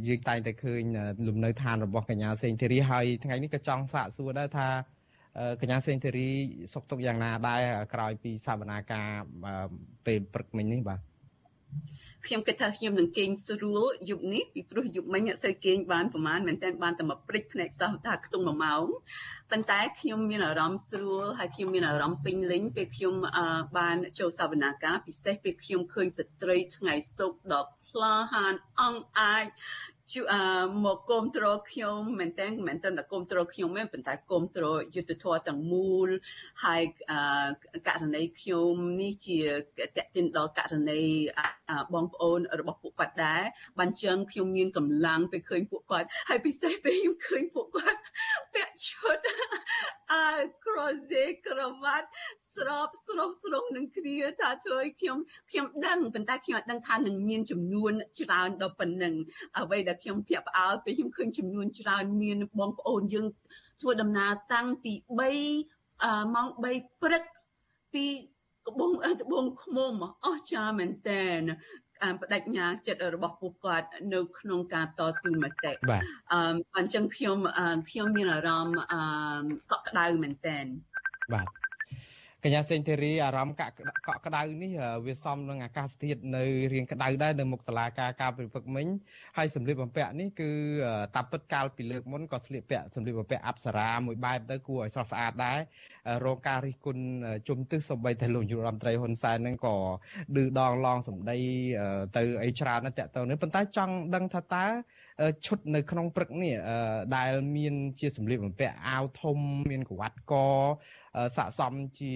[0.07, 0.83] យើងតែងតែឃើញ
[1.27, 4.69] លំនៅឋានរបស់កញ្ញាសេងធីរីហើយថ្ងៃនេះក៏ចង់សាកសួរដែរថា
[5.61, 6.29] កញ្ញាសេងធីរី
[6.73, 7.63] សុខទុក្ខយ៉ាងណាដែរ
[7.95, 9.09] ក្រោយពីសវនាការ
[10.07, 11.01] ពេលព្រឹកមិញនេះបាទ
[12.27, 18.85] ខ្ញុំគិតថាខ្ញុំនឹងគេងស្រួលយប់នេះពីព្រោះយប់មិញអត់សូវគេងបានប្រហែលមែនតើបានតែមកព្រិចភ្នែកសោះថាខ្ទង់1ម៉ោង
[19.51, 23.15] ប៉ុន្តែខ្ញុំមានអារម្មណ៍ស្រួលហើយខ្ញុំមានអារម្មណ៍ពេញលេញពេលខ្ញុំ
[23.79, 29.47] បានចូលសវនាការពិសេសពេលខ្ញុំឃើញស្ត្រីថ្ងៃសុកដ៏ក្លាហានអង្អាច
[30.13, 30.23] ជួ
[30.85, 36.09] មកគ្រប់គ្រងខ្ញុំមែនតើមិនត្រឹមតែគ្រប់គ្រងខ្ញុំទេប៉ុន្តែគ្រប់គ្រងយុទ្ធធរទាំងមូល
[36.65, 36.83] ហើយ
[37.89, 39.41] ករណីខ្ញុំនេះជា
[39.97, 41.03] តេតិនដល់ករណី
[41.95, 43.43] បងប្អូនរបស់ពួកគាត់ដែរ
[43.79, 48.01] បានចឹងខ្ញុំមានកម្លាំងពេលឃើញពួកគាត់ហើយពិសេសពេលខ្ញុំឃើញពួកគាត់
[48.55, 49.19] ពាក់ឈុត
[50.13, 50.29] អើ
[50.65, 52.09] crossé ក្រវ៉ាត់
[52.55, 55.19] ស្របស្រុបស្រុងនឹងគ្នាថាជួយខ្ញុំ
[55.51, 59.15] ខ្ញុំដឹងប៉ុន្តែខ្ញុំអត់ដឹងថានឹងមានចំនួនច្រើនដល់ប៉ុណ្ណឹង
[59.59, 63.27] អ្វីដែលខ្ញុំភ្ញាក់ផ្អើលពេលខ្ញុំឃើញចំនួនច្រើនមានបងប្អូនយើង
[63.81, 67.25] ធ្វើដំណើរតាំងពី3ម៉ោង3ព្រឹក
[67.93, 68.05] ពី
[68.69, 68.91] ក្បួង
[69.23, 69.93] ត្បូងឃ្មុំ
[70.25, 71.23] អស់ចាមែនតើ
[72.21, 76.41] បដិញ្ញាចិត្តរបស់ពួកគាត់នៅក្នុងការតស៊ូមតិបាទអឺ
[76.77, 77.39] អញ្ចឹងខ្ញុំ
[77.91, 79.01] ខ្ញុំមានអារម្មណ៍អឺ
[79.71, 80.59] កក់ក្ដៅមែនតើ
[81.35, 81.47] បាទ
[82.45, 83.73] កញ្ញាសេងធីរីអារម្មណ៍កក់
[84.07, 84.73] កក់ក្ដៅនេះ
[85.07, 88.87] វាសមនឹងអាកាសធាតុនៅរៀងក្ដៅដែរនៅមុខតឡាការការពិភពមិញ
[89.37, 90.51] ហើយសម្លៀកបំពាក់នេះគឺ
[91.17, 95.59] តាពិតកាលពីលើកមុនក៏ស្លៀកពាក់សម្លៀកបំពាក់អប្សរាមួយបែបទៅគួរឲ្យស្រស់ស្អាតដែរ
[96.25, 97.05] រងការរិះគន់
[97.49, 99.75] ជុំទិសសម្បីតែលោកយុរដ្ឋមន្ត្រីហ៊ុនសែននឹងក៏
[100.37, 101.39] ឌឺដងឡងសម្ដី
[102.17, 104.65] ទៅអីច្រើនណាស់តាក់ទងនេះប៉ុន្តែចង់ដឹងថាតើ
[105.47, 106.55] ឈុតនៅក្នុងព្រឹកនេះ
[107.17, 109.37] ដែលមានជាសម្លៀកបំពាក់អាវធំ
[109.71, 110.35] មានក្រវ៉ាត់ក
[111.37, 112.15] ស័កសមជា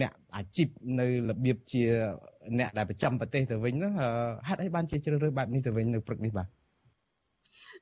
[0.00, 0.68] អ្នកអាជីព
[1.00, 1.82] នៅរបៀបជា
[2.58, 3.92] អ្នកដែលប្រចាំប្រទេសទៅវិញនោះ
[4.48, 6.48] ហេតុអីបានជាជ្រើសរើសបែបនេះទៅវិញនៅព្រឹកនេះបាទ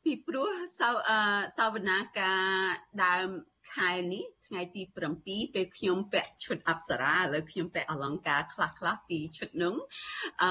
[0.05, 0.89] ពីព្រោះសៅ
[1.57, 2.47] សវនាការ
[3.05, 3.29] ដើម
[3.75, 4.83] ខែនេះថ្ងៃទី
[5.19, 9.75] 7ពេលខ្ញុំពាក់ឈុតអប្សរាឥឡូវខ្ញុំពាក់អលង្ការខ្លះខ្លះពីឈុតនោះ
[10.43, 10.51] អឺ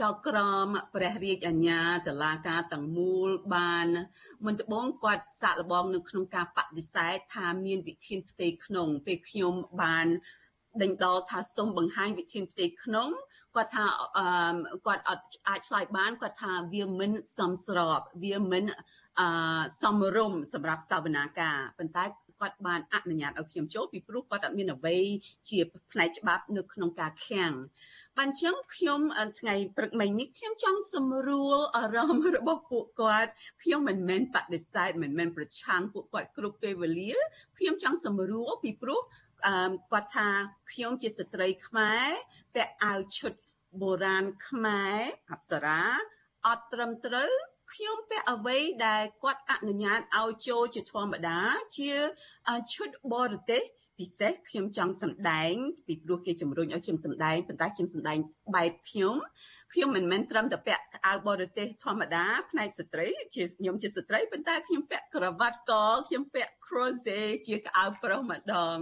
[0.00, 3.86] ចៅក្រមព្រះរាជអាជ្ញាតឡាការទាំងមូលបាន
[4.44, 10.06] មុនត្បូងគាត់សាកល្បងនៅក្នុងការបដិសេធថាមានវិធានផ្ទៃក្នុងពេលខ្ញុំបាន
[10.82, 13.10] ដេញដោលថាសូមបង្ហាញវិធានផ្ទៃក្នុង
[13.56, 13.86] គាត់ថា
[14.86, 18.64] គាត់អត់អាចឆ្លើយបានគាត់ថាវាមិនសមស្របវាមិន
[19.20, 19.22] អ
[19.80, 22.04] សមរម្យសម្រាប់សវនាការប៉ុន្តែ
[22.40, 24.98] គាត់បានអនុញ្ញាតឲ្យខ្ញុំចូលពីព្រោះគាត់អត់មានអ្វី
[25.50, 25.58] ជា
[25.92, 27.52] ផ្នែកច្បាប់នៅក្នុងការខាំង
[28.18, 29.00] បានចឹងខ្ញុំ
[29.40, 33.30] ថ្ងៃព្រឹកមិញនេះខ្ញុំចង់សម្រួលអារម្មណ៍របស់ពួកគាត់
[33.62, 37.12] ខ្ញុំមិនមែនបដិសេធមិនមែនប្រឆាំងពួកគាត់គ្រប់ពេលវេលា
[37.58, 39.00] ខ្ញុំចង់សម្រួលពីព្រោះ
[39.46, 40.28] អឺគាត់ថា
[40.72, 42.08] ខ្ញុំជាស្ត្រីខ្មែរ
[42.54, 43.32] ពាក់អាវឈុត
[43.80, 45.00] បុរាណខ្មែរ
[45.30, 45.80] អប្សរា
[46.46, 47.30] អត់ត្រឹមត្រូវ
[47.72, 51.38] ខ្ញុំពាក់អ្វីដែលគាត់អនុញ្ញាតឲ្យចូលជាធម្មតា
[51.76, 51.92] ជា
[52.74, 53.62] ឈុតបរទេស
[53.98, 55.54] ពិសេសខ្ញុំចង់សម្ដែង
[55.86, 58.18] ពីព្រោះគេជំរុញឲ្យខ្ញុំសម្ដែងប៉ុន្តែខ្ញុំសម្ដែង
[58.54, 59.16] បែបខ្ញុំ
[59.72, 65.72] ខ្ញុំមិនមែនត្រឹមតែពាក់អាវបរទេសធម្មតាផ្នែកស្ត្រីជាខ្ញុំជាស្ត្រីប៉ុន្តែខ្ញុំពាក់ក្រវ៉ាត់ក
[66.08, 68.76] ខ្ញុំពាក់ crochet ជាកៅប្រុសម្ដង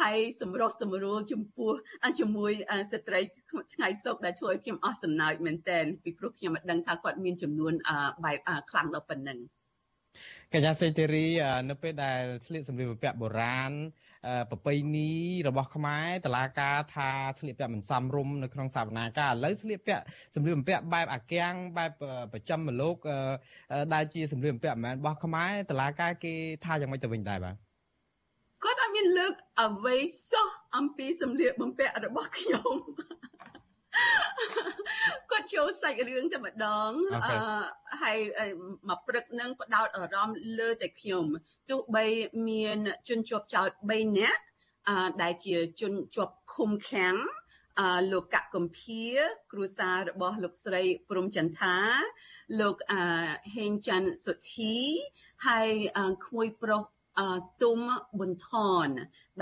[0.00, 1.72] ហើយសម្រុះសម្រួលចំពោះ
[2.18, 2.52] ជាមួយ
[2.92, 3.20] ស្ត្រី
[3.74, 7.72] ថ្ងៃសុកដែលជួយខ្ញុំអស់សំណើចមែនតើពីព្រោះខ្ញុំមិនដឹងថាគាត់មានចំនួន
[8.24, 8.38] បែប
[8.70, 9.38] ខ្លាំងដល់ប៉ុណ្ណឹង
[10.52, 11.26] កញ្ញាសេរី
[11.70, 13.72] នៅពេលដែលស្លៀកសម្លៀកបំពាក់បុរាណ
[14.50, 15.10] ប្រពៃណី
[15.48, 20.02] របស់ខ្មែរតឡាការថាស្លៀកពាក់មិនសមរម្យនៅក្នុងសវនាការឥឡូវស្លៀកពាក់
[20.34, 21.90] សម្លៀកបំពាក់បែបអាកាំងបែប
[22.32, 22.96] ប្រចាំមលោក
[23.94, 27.54] ដែលជាសម្លៀកបំពាក់មិនមែនរបស់ខ្មែរតឡាការគេថាយ៉ាងម៉េចទៅវិញដែរបាទ
[28.64, 29.96] គាត់អត់មានលើកអ្វី
[30.30, 32.74] សោះអំពីសម្លៀកបំពាក់របស់ខ្ញុំ
[35.34, 36.90] គាត់ចូលសាច់រឿងតែម្ដង
[37.26, 37.36] អឺ
[38.02, 38.18] ហើយ
[38.88, 41.24] មកព្រឹកនឹងផ្ដោតអារម្មណ៍លើតែខ្ញុំ
[41.70, 42.06] ទោះបី
[42.48, 42.78] មាន
[43.08, 44.40] ជនជាប់ចោត3នាក់
[44.88, 47.16] អឺដែលជាជនជាប់ឃុំឃាំង
[47.80, 49.04] អឺលោកកកំភា
[49.52, 51.76] គ្រួសាររបស់លោកស្រីព្រំចន្ទថា
[52.60, 53.00] លោកអឺ
[53.54, 54.76] ហេងច័ន្ទសុធី
[55.46, 55.68] ហើយ
[56.26, 56.82] ក្មួយប្រុស
[57.62, 57.78] ទុំ
[58.18, 58.50] ប៊ុនថ
[58.86, 58.88] ន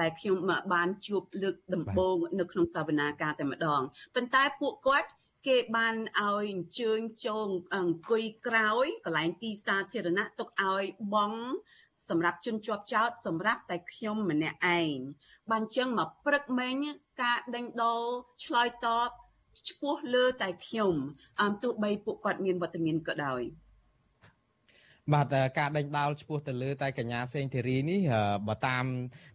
[0.00, 0.36] ដែលខ្ញុំ
[0.72, 3.80] បានជួបលើកដំបូងនៅក្នុងសវនាការតែម្ដង
[4.14, 5.08] ប៉ុន្តែពួកគាត់
[5.46, 10.84] គេបានឲ្យអញ្ជើញចូលអង្គុយក្រោយកន្លែងទីសាធារណៈទុកឲ្យ
[11.14, 11.32] បង
[12.08, 14.96] សម្រាប់ជនជាប់ចោតសម្រាប់តែខ្ញុំម្នាក់ឯង
[15.50, 16.74] បានចឹងមកព្រឹកមិញ
[17.22, 18.02] ការដេញដោល
[18.44, 19.10] ឆ្លើយតប
[19.70, 20.94] ឈ្មោះលើតែខ្ញុំ
[21.42, 23.42] អមទោះបីពួកគាត់មានវត្តមានក៏ដោយ
[25.10, 28.00] បាទការដេញដោលឈ្មោះទៅលើតែកញ្ញាសេងធីរីនេះ
[28.48, 28.84] បើតាម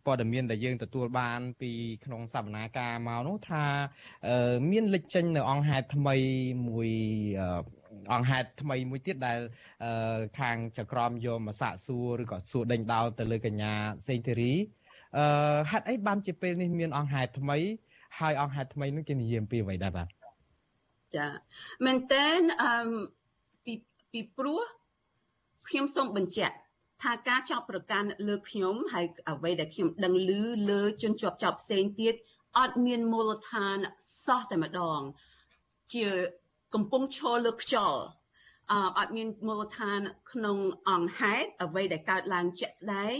[0.05, 1.72] ព័ត៌មានដែលយើងទទួលបាន ពី
[2.05, 3.65] ក្នុងសវនាការមកនោះថា
[4.72, 6.15] មានលេចចេញនៅអង្គហេតុថ្មី
[6.68, 6.91] មួយ
[8.13, 9.39] អង្គហេតុថ្មីមួយទៀតដែល
[10.39, 13.74] ខាងចក្រមយកមកសាកសួរឬក៏សួរដេញដោលទៅលើកញ្ញា
[14.07, 14.53] សេងធីរី
[15.18, 17.57] អឺហេតុអីបានជាពេលនេះមានអង្គហេតុថ្មី
[18.20, 20.07] ហើយអង្គហេតុថ្មីនោះគេនិយាយពីអ្វីដែរបាទ
[21.15, 21.28] ចា
[21.86, 22.28] មែនតើ
[22.63, 22.74] អឺ
[23.65, 23.74] ពី
[24.11, 24.61] ពីព្រោះ
[25.68, 26.55] ខ្ញុំសូមបញ្ជាក់
[27.03, 30.32] ថាការចោទប្រកាន់លើខ្ញុំហើយអ្វីដែលខ្ញុំដឹងឮ
[30.70, 32.14] លើជនជាប់ចោទផ្សេងទៀត
[32.58, 33.78] អត់មានមូលដ្ឋាន
[34.26, 34.99] សោះតែម្ដង
[35.93, 36.05] ជា
[36.74, 38.01] កំពុងឈរលើខ្យល់
[38.72, 39.99] អអត់មានមូលដ្ឋាន
[40.32, 40.58] ក្នុង
[40.89, 43.18] អង្គហេតុអ្វីដែលកើតឡើងជាក់ស្ដែង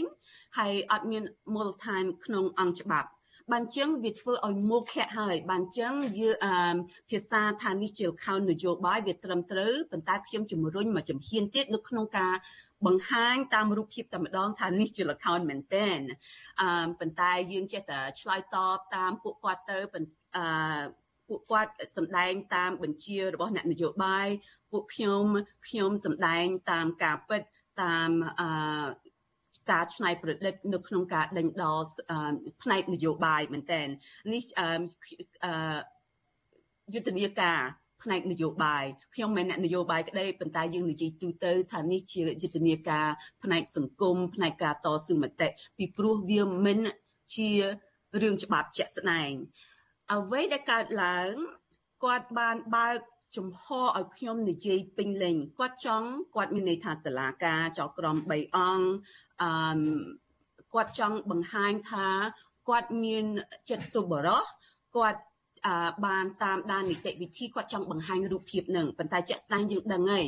[0.58, 1.22] ហើយអត់មាន
[1.54, 3.08] មូលដ្ឋានក្នុងអង្គច្បាប់
[3.52, 6.30] បានចឹងវាធ្វើឲ្យមុខៈហើយបានចឹងយើ
[7.10, 12.34] ភាសាថានេះជាខោននយោបាយវាត្រឹមត្រូវប៉ុន្តែខ្ញុំជំរុញមកជំហានទៀតនៅក្នុងការ
[12.86, 15.98] បង្ហាញតាមរូបភាពតែម្ដងថានេះជាលខោនមែនតែន
[16.60, 19.78] អឺប៉ុន្តែយើងចេះតែឆ្លើយតបតាមពួកគាត់ទៅ
[20.36, 20.44] អឺ
[21.28, 24.28] ពួកគាត់សម្ដែងតាមបញ្ជារបស់អ្នកនយោបាយ
[24.72, 25.24] ពួកខ្ញុំ
[25.68, 27.42] ខ្ញុំសម្ដែងតាមការពិត
[27.82, 28.48] តាមអឺ
[29.70, 31.80] ការច្នៃប្រឌិតនៅក្នុងការដេញដោល
[32.62, 33.82] ផ្នែកនយោបាយមែនតើ
[34.32, 34.68] នេះអឺ
[36.94, 37.60] យុទ្ធនាការ
[38.02, 43.06] ផ្នែកនយោបាយខ្ញុំមិនអ្នកនយោបាយក្តីប៉ុន្តែយើងនិយាយទូទៅថានេះជាយុទ្ធនាការ
[43.42, 45.48] ផ្នែកសង្គមផ្នែកការតស៊ូមតិ
[45.78, 46.78] ពីព្រោះវាមិន
[47.36, 47.50] ជា
[48.22, 49.32] រឿងច្បាប់ជាក់ស្ដែង
[50.14, 51.32] អ្វីដែលកើតឡើង
[52.04, 52.98] គាត់បានបើក
[53.36, 58.86] ចំហឲ្យខ្ញុំនិយាយពេញលេញគាត់ចង់គាត់មានន័យថាតឡាការចៅក្រម3អង្គ
[59.42, 59.50] អឺ
[60.74, 62.06] គាត់ចង់បង្ហាញថា
[62.68, 63.24] គាត់មាន
[63.70, 64.42] ចិត្តសុបរោះ
[64.96, 65.20] គាត់
[66.06, 70.26] បានតាមដាននីតិវិធីគាត់ចង់បង្ហាញរូបភាពនឹងប៉ុន្តែជាក់ស្ដែងយើងដឹងហើយ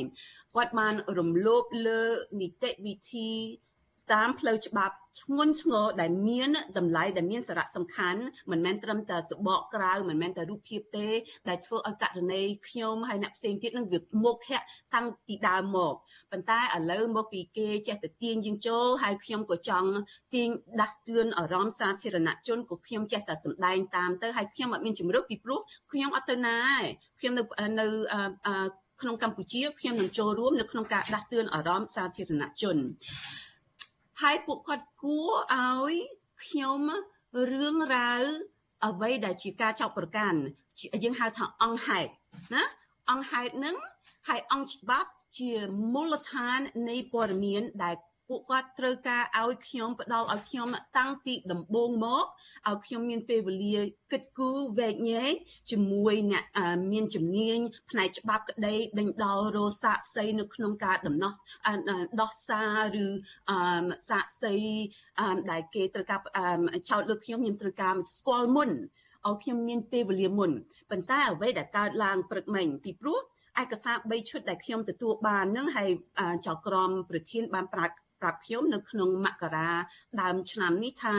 [0.55, 2.01] គាត់បានរំលោភលើ
[2.41, 3.29] នីតិវិធី
[4.13, 8.21] តាមផ្លូវច្បាប់ធ្ងន់ធ្ងរដែលមានតម្លៃដែលមានសារៈសំខាន់
[8.51, 11.07] មិនមែនត្រឹមតែសបកក្រៅមិនមែនតែរូបភាពទេ
[11.49, 14.59] ដែលធ្វើឲ្យករណីខ្ញុំហើយអ្នកផ្សេងទៀតនឹងវាមុខហៈ
[14.93, 15.93] តាំងពីដើមមក
[16.31, 19.89] ប៉ុន្តែឥឡូវមកពីគេចេះតែទាញយើងចូលហើយខ្ញុំក៏ចង់
[20.33, 20.49] ទាញ
[20.81, 25.59] ដាស់តឿនអារម្មណ៍សាធារណជនក៏ខ្ញុំចេះតែសម្ដែងតាមទៅហើយខ្ញុំអត់មានជំរឿពីព្រោះ
[25.91, 26.87] ខ្ញុំអត់ទៅណាទេ
[27.19, 27.43] ខ្ញុំនៅ
[27.79, 27.85] នៅ
[29.01, 32.77] ក្នុងកម្ពុជាខ្ញុំនឹងចូលរួមនៅក្នុងការដាស់តឿនអារម្មណ៍សាធារណជន
[34.21, 35.95] ហើយពួកគាត់គួរឲ្យ
[36.43, 36.81] ខ្ញុំ
[37.51, 38.23] រឿងរ៉ាវ
[38.85, 40.39] អ្វីដែលជាការចោទប្រកាន់
[41.03, 42.09] យើងហៅថាអង្គហេតុ
[42.53, 42.63] ណា
[43.09, 43.75] អង្គហេតុនឹង
[44.27, 45.51] ហើយអង្គច្បាប់ជា
[45.93, 46.59] មូលដ្ឋាន
[46.89, 47.95] នៃព័ត៌មានដែល
[48.31, 50.67] ពួកគាត់ត្រូវការឲ្យខ្ញុំផ្ដល់ឲ្យខ្ញុំ
[50.97, 52.25] តាំងពីដំបូងមក
[52.69, 53.77] ឲ្យខ្ញុំមានពេលវេលា
[54.11, 55.33] គិតគូរវែកញែក
[55.71, 56.43] ជាមួយអ្នក
[56.91, 57.59] មានជំនាញ
[57.89, 61.33] ផ្នែកច្បាប់ក្តីដេញដោលរោសាកសីនៅក្នុងការដំណោះ
[62.21, 62.61] ដោះសា
[62.95, 63.07] រឬ
[64.09, 64.55] សាកសី
[65.51, 66.19] ដែលគេត្រូវការ
[66.89, 68.71] ចោទលើខ្ញុំខ្ញុំត្រូវការស្គាល់មុន
[69.27, 70.51] ឲ្យខ្ញុំមានពេលវេលាមុន
[70.89, 73.19] ប៉ុន្តែអ្វីដែលកើតឡើងព្រឹកមិញពីព្រោះ
[73.61, 75.89] ឯកសារ3ឈុតដែលខ្ញុំទទួលបាននឹងហើយ
[76.47, 79.71] ចៅក្រមប្រធានបានប្រាប់ ប្រាប់ខ្ញុំនៅក្នុងមករា
[80.21, 81.15] ដើមឆ្នាំនេះថា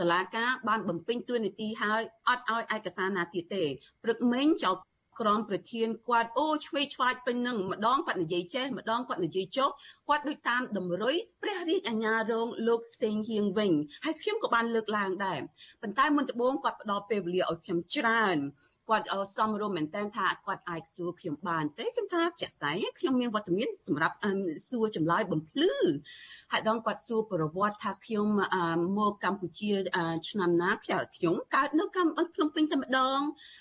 [0.00, 3.64] តឡាការបានបំពេញតួនាទីហើយអត់ឲ្យឯកសារណាទៀតទេ
[4.02, 4.72] ព្រឹកមិញចៅ
[5.20, 9.68] ក្រមប្រធានគាត់អូឆ្វេងឆ្វាយពេញនឹងម្ដងគាត់និយាយចេះម្ដងគាត់និយាយចុះ
[10.08, 13.72] គាត់ដូចតាមតម្រុយព្រះរាជអាជ្ញារងលោកសេងហៀងវិញ
[14.04, 15.40] ហើយខ្ញុំក៏បានលើកឡើងដែរ
[15.82, 18.36] ប៉ុន្តែមុនដំបូងគាត់ផ្ដល់ពេលវេលាឲ្យខ្ញុំច្រើន
[18.88, 24.14] គាត់សំរុំមែនតើថាគាត់អាចសួរខ្ញុំបានទេខ្ញុំថាជាក់ស្ដែងខ្ញុំមានវត្តមានសម្រាប់
[24.68, 25.74] សួរចម្លើយបំភ្លឺ
[26.52, 28.26] ហើយដងគាត់សួរប្រវត្តិថាខ្ញុំ
[28.98, 29.72] មកកម្ពុជា
[30.28, 33.20] ឆ្នាំណាខ្ញុំខ្ញុំកើតនៅកម្ពុជាភ្នំពេញតែម្ដង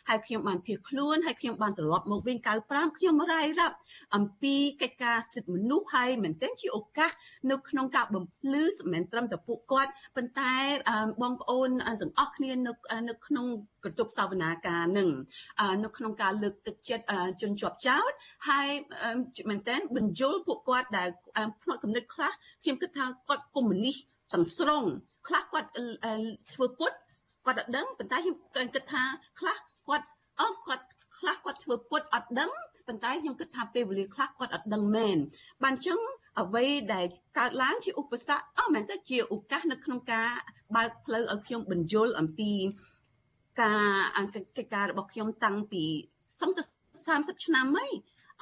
[0.10, 3.76] ហើយខ្ញុំបានភៀសខ្លួនហើយខ្ញុំបានត្រឡប់មកវិញ95ខ្ញុំរាយរាប់
[4.16, 7.12] អំពីកិច្ចការសិទ្ធិមនុស្សហើយមែនទែនជាឱកាស
[7.52, 8.64] នៅក្នុងការបំភ្លឺ
[8.94, 10.54] មិនត្រឹមតែពួកគាត់ប៉ុន្តែ
[11.22, 11.70] បងប្អូន
[12.02, 12.72] ទាំងអស់គ្នានៅ
[13.10, 13.46] នៅក្នុង
[13.84, 15.10] ក្រទុកសវនាការនឹង
[15.84, 17.06] នៅក្នុងការលើកទឹកចិត្ត
[17.42, 18.12] ជនជាប់ចោត
[18.50, 18.68] ហើយ
[19.50, 21.10] មែនតើបញ្យលពួកគាត់ដែល
[21.62, 22.32] ផ្នត់គំនិតខ្លះ
[22.64, 23.98] ខ្ញុំគិតថាគាត់កុម្មុយនីស
[24.34, 24.84] ទាំងស្រុង
[25.28, 25.70] ខ្លះគាត់
[26.54, 26.92] ធ្វើពុត
[27.46, 28.36] គាត់អត់ដឹងប៉ុន្តែខ្ញុំ
[28.76, 29.04] គិតថា
[29.40, 29.58] ខ្លះ
[29.88, 30.08] គាត់
[30.42, 30.84] អឺគាត់
[31.20, 32.52] ខ្លះគាត់ធ្វើពុតអត់ដឹង
[32.88, 35.18] ប៉ុន្តែខ្ញុំគិតថាពេលវេលាខ្លះគាត់អត់ដឹងមែន
[35.64, 36.00] បានចឹង
[36.42, 37.06] អ្វីដែល
[37.38, 40.30] កើតឡើងជាឧបសគ្គអស់មែនតើជាឱកាសនៅក្នុងការ
[40.76, 42.52] បើកផ្លូវឲ្យខ្ញុំបញ្យលអំពី
[43.62, 43.74] កា
[44.24, 45.84] រកិច្ចការរបស់ខ្ញុំតាំងពី
[46.40, 46.64] សឹងតែ
[47.06, 47.92] 30ឆ្នាំហើយ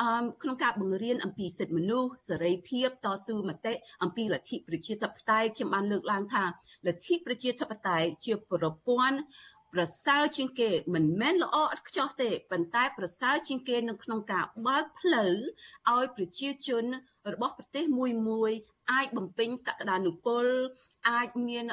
[0.02, 6.44] អមក្នុងការបង្រៀនអំពីសិទ្ធិមនុស្សសេរីភាពតស៊ូមតិអំពីលទ្ធិប្រជាធិបតេយ្យខ្ញុំបានលើកឡើងថា
[6.88, 9.18] លទ្ធិប្រជាធិបតេយ្យជាប្រព័ន្ធ
[9.74, 15.34] ប្រសើរជាងគេមិនមែនល្អឥតខ្ចោះទេប៉ុន្តែប្រសើរជាងគេនៅក្នុងការបើកផ្លូវ
[15.92, 16.84] ឲ្យប្រជាជន
[17.34, 18.52] របស់ប្រទេសមួយមួយ
[18.92, 20.46] អាចបំពេញសក្តានុពល
[21.10, 21.66] អាចមាន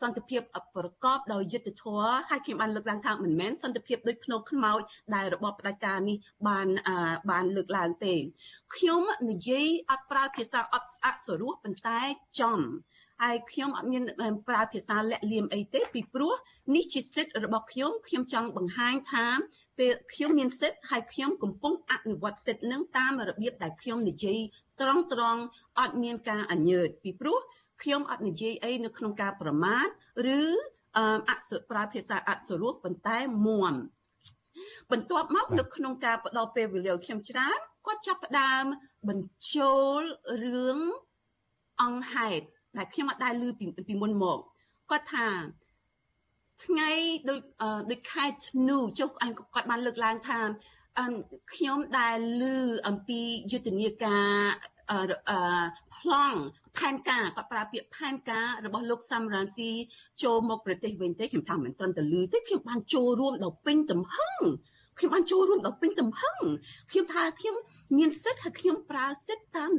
[0.00, 0.40] សន្តិភាព
[0.76, 4.80] ប្រកបដោយយុត្តិធម៌ហើយខ្ញុំបានលើកឡើងថាមិនមែនសន្តិភាពដូចភ្នោខ្មោច
[5.14, 6.16] ដែលរបបផ្ដាច់ការនេះ
[6.48, 6.68] បាន
[7.30, 8.14] បានលើកឡើងទេ
[8.76, 12.00] ខ្ញុំនិយាយអត់ប្រើភាសាអត់អសរោះប៉ុន្តែ
[12.40, 12.60] ចំ
[13.22, 14.02] ហើយខ្ញុំអត់មាន
[14.48, 16.34] ប្រើភាសាលាក់លៀមអីទេពីព្រោះ
[16.74, 19.26] នេះជាសិទ្ធិរបស់ខ្ញុំខ្ញុំចង់បង្ហាញថា
[19.78, 24.38] ពេលខ្ញុំមានសិទ្ធិហើយខ្ញុំកំពុងអនុវត្តសិទ្ធិនឹងតាមរបៀបដែលខ្ញុំនិយាយ
[24.80, 25.40] ត្រង់ត្រង់
[25.78, 27.38] អត់មានការអញ្ញើតពីព្រោះ
[27.82, 29.86] ខ្ញុំអត់និយាយអីនៅក្នុងការប្រមាថ
[30.38, 30.40] ឬ
[31.28, 33.74] អសប្រើភាសាអសរោះប៉ុន្តែមួម
[34.90, 38.64] បន្ទាប់មកនៅក្នុងការផ្ដល់ពេលវេលាខ្ញុំច្រើនគាត់ចាប់ផ្ដើម
[39.08, 40.00] បញ្ចូល
[40.44, 40.78] រឿង
[41.82, 42.46] អង្គហេតុ
[42.78, 44.38] ដែលខ្ញុំអត់ដែលឮពីពីមុនមក
[44.90, 45.28] គាត់ថា
[46.64, 46.90] ថ្ងៃ
[47.28, 47.40] ដូច
[47.90, 50.38] ដូចខែធ្នូចុះអញគាត់បានលើកឡើងថា
[51.54, 52.44] ខ្ញុំដែលឮ
[52.88, 53.20] អំពី
[53.52, 54.30] យុទ្ធនាការ
[54.90, 54.98] អឺ
[55.94, 56.40] ប្លង់
[56.76, 59.70] ផែនការគាត់ប្រើពាក្យផែនការរបស់លោកសាំរ៉ាន់ស៊ី
[60.22, 64.38] ចូលមកប្រទេសវិញទេខ្ញុំថាមិនត្រឹមតែឮទេខ្ញុំបានចូលរួមដល់ពេញទំហឹង
[64.98, 66.40] ខ្ញុំបានចូលរួមដល់ពេញទំហឹង
[66.90, 67.54] ខ្ញុំថាខ្ញុំ
[67.98, 69.70] មានសិទ្ធិហើយខ្ញុំប្រើសិទ្ធិតាម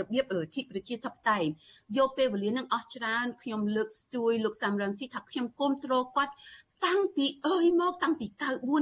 [0.00, 1.48] របៀបលទ្ធិប្រជាធិបតេយ្យ
[1.96, 6.32] យកពេលវេលានឹងអស់ច្រើនខ្ញុំលើកស្ទួយលោកសាំរ៉ាន់ស៊ីថាខ្ញុំគ្រប់គ្រងគាត់
[6.86, 8.26] តាំងពីអើយមកតាំងពី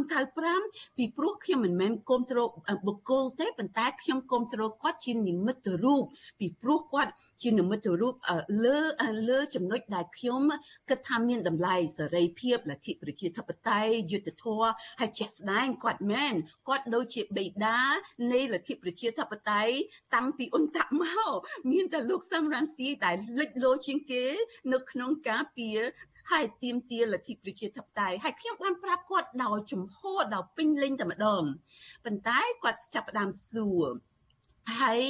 [0.00, 2.48] 94 95ពីព្រោះខ្ញុំមិនមែនគ្រប់គ្រង
[2.86, 6.02] បុគ្គលទេប៉ុន្តែខ្ញុំគ្រប់គ្រងគាត់ជានិមិត្តរូប
[6.40, 8.14] ពីព្រោះគាត់ជានិមិត្តរូប
[8.64, 8.78] លើ
[9.28, 10.42] លើចំណុចដែលខ្ញុំ
[10.88, 14.68] គិតថាមានតម្លៃសេរីភាពលទ្ធិប្រជាធិបតេយ្យយុត្តិធម៌
[15.00, 16.34] ហើយជាក់ស្ដែងគាត់មែន
[16.68, 17.80] គាត់ដូចជាបេដា
[18.32, 19.74] នៃលទ្ធិប្រជាធិបតេយ្យ
[20.14, 21.32] តាំងពីអ៊ុនតាក់មក
[21.72, 24.24] មានតែលោកសំរងស៊ីដែលលេចលោជាងគេ
[24.72, 25.78] នៅក្នុងការពារ
[26.30, 31.42] ហើយទៀមទាលទ្ធិប្រជាធិបតេយ្យហើយខ្ញុំបានប្រាប់គាត់ដោយជំហរដោយពេញលេញតែម្ដង
[32.04, 33.88] ប៉ុន្តែគាត់ចាប់ផ្ដើមសួរ
[34.80, 35.00] ហើយ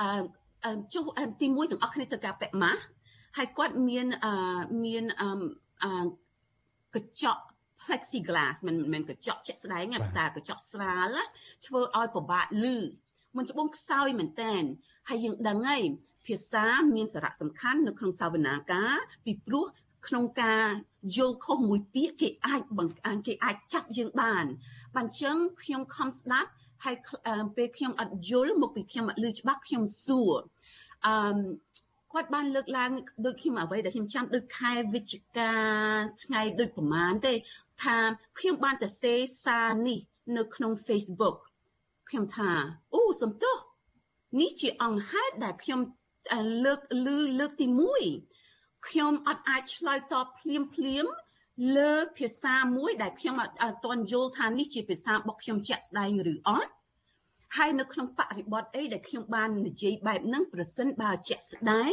[0.00, 1.04] អឺចុះ
[1.40, 2.82] ទីមួយទាំងអស់គ្នាត្រូវការពាក់ម៉ាស់
[3.38, 5.28] ហើយគាត់មានអឺមានអឺ
[6.94, 7.42] កញ្ចក់
[7.82, 11.16] plexiglass មិនមែនកញ្ចក់ជាក់ស្ដែងទេតែកញ្ចក់ស្រាល
[11.66, 12.78] ធ្វើឲ្យពិបាកលឺ
[13.36, 14.62] មិនច្បងខ្សោយមែនតែន
[15.08, 15.82] ហើយយើងដឹងហើយ
[16.26, 16.66] ភាសា
[16.96, 18.94] មានសារៈសំខាន់នៅក្នុងសាវនាការ
[19.24, 19.66] ពីព្រោះ
[20.06, 20.64] ក្នុងការ
[21.16, 24.44] យល់ខុសមួយពាក្យគេអាចបង្អានគេអាចចាប់យើងបាន
[24.94, 26.50] បានចឹងខ្ញុំខំស្ដាប់
[26.84, 26.96] ហើយ
[27.56, 30.34] ពេលខ្ញុំអត់យល់មកពីខ្ញុំអត់ឮច្បាស់ខ្ញុំសួរ
[31.06, 31.14] អឺ
[32.12, 32.90] គាត់បានលើកឡើង
[33.26, 35.52] ដូចខ្ញុំអ្វីដែលខ្ញុំចាំដូចខែវិច្ឆិកា
[36.22, 37.32] ថ្ងៃដូចប្រហែលទេ
[37.82, 37.96] ថា
[38.38, 39.98] ខ្ញុំបានទៅសេសារនេះ
[40.36, 41.36] នៅក្នុង Facebook
[42.08, 42.50] ខ្ញុំថា
[42.94, 43.56] អូសំទោស
[44.40, 45.80] នេះជាអង្គហេតុដែលខ្ញុំ
[46.64, 47.06] លើកឮ
[47.38, 48.41] លើកទី1
[48.88, 51.04] ខ្ញុំអត់អាចឆ្លើយតបភ្លាមភ្លាម
[51.76, 53.54] លើភាសាមួយដែលខ្ញុំអត់
[53.84, 56.70] ទាន់យល់ថានេះជាភាសារបស់ខ្ញុំជាក់ស្ដែងឬអត់
[57.56, 61.92] ហើយនៅក្នុងបរិបទអីដែលខ្ញុំបាននិយាយបែបហ្នឹងប្រសិនបើជាក់ស្ដែង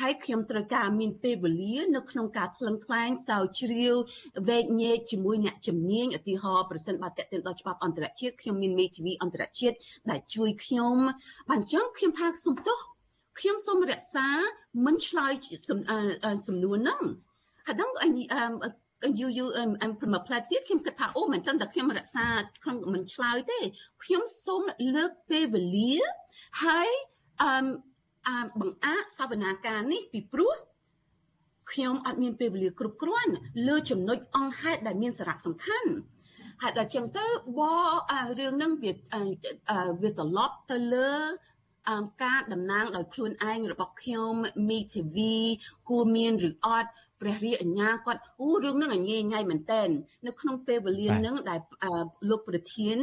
[0.00, 3.94] ហើយខ្ញុំត្រូវការមានពេលវេលានៅក្នុងការថ្លឹងថ្លែងសោជ្រាវ
[4.48, 9.76] វែកញែកជាមួយអ្នកជំនាញឧទាហរណ៍ប្រសិនបើតេតិនដល់ច្បាប់អន្តរជាតិខ្ញុំមានមេធាវីអន្តរជាតិ
[10.10, 10.96] ដែលជួយខ្ញុំ
[11.50, 12.78] បានចឹងខ្ញុំថាសំទោស
[13.38, 14.28] ខ្ញុំសូមរក្សា
[14.86, 15.32] មិនឆ្លើយ
[16.48, 17.02] សំណួរហ្នឹង
[17.66, 18.06] ហើយដល់អ
[19.10, 22.26] ញយូយូអឹមប្រមផ្លែទៀតខ្ញុំគិតថាអូមិនត្រឹមតែខ្ញុំរក្សា
[22.64, 23.60] ក្នុងមិនឆ្លើយទេ
[24.04, 24.62] ខ្ញុំសូម
[24.94, 25.94] លើកពេលវេលា
[26.64, 26.88] ហើយ
[27.42, 27.66] អឹម
[28.28, 30.54] អឺបង្អាក់សវនាការនេះពីព្រោះ
[31.72, 33.32] ខ្ញុំអត់មានពេលវេលាគ្រប់គ្រាន់
[33.68, 35.90] លើចំណុចអង្គហេតុដែលមានសារៈសំខាន់
[36.62, 37.26] ហើយដល់ចឹងទៅ
[37.58, 37.60] ប
[38.38, 38.92] រឿងហ្នឹងវា
[40.02, 41.10] វាត្រឡប់ទៅលើ
[41.51, 41.51] អម
[42.22, 44.34] ការតំណាងដោយខ្លួនឯងរបស់ខ្ញុំ
[44.68, 45.36] មីធីវី
[45.88, 49.88] គួរមានឬអត់ព្រះរាជអាជ្ញាគាត់អូរឿងហ្នឹងអញញ៉ៃមែនតែន
[50.26, 51.60] នៅក្នុងពេលវេលាហ្នឹងដែល
[52.28, 52.96] លោកប្រធាន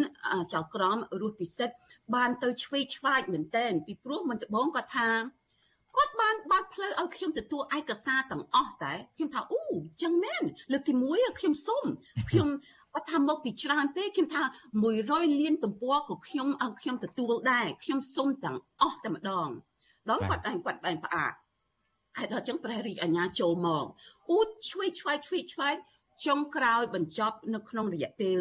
[0.53, 1.75] ចៅក្រមរស់ពិសិដ្ឋ
[2.15, 5.09] បានទៅឆ្វេងឆ្វាយមែនតែនពីព្រោះមិនដំបងគាត់ថា
[5.95, 9.61] គាត់បានបើកផ្លូវឲ្យខ្ញុំទទួលឯកសារទាំងអស់តែខ្ញុំថាអូ
[10.01, 11.84] ចឹងមែនលើកទី1ខ្ញុំសុំ
[12.30, 12.47] ខ្ញុំ
[13.00, 14.43] គាត់ថាមកពីច្រើនពេកខ្ញុំថា
[14.91, 16.47] 100លានទំព័រក៏ខ្ញុំ
[16.82, 19.50] ខ្ញុំទទួលដែរខ្ញុំសុំទាំងអស់តែម្ដង
[20.10, 21.34] ដល់គាត់ឯងគាត់បែងផ្អាក
[22.18, 23.86] ហើយដល់ចឹងព្រះរាជអាជ្ញាចូលមក
[24.30, 24.39] អ៊ូ
[24.70, 25.74] ឆ្វេងឆ្វាយឆ្វេងឆ្វាយ
[26.26, 28.38] ចុងក្រោយបញ្ចប់នៅក្នុងរយៈពេល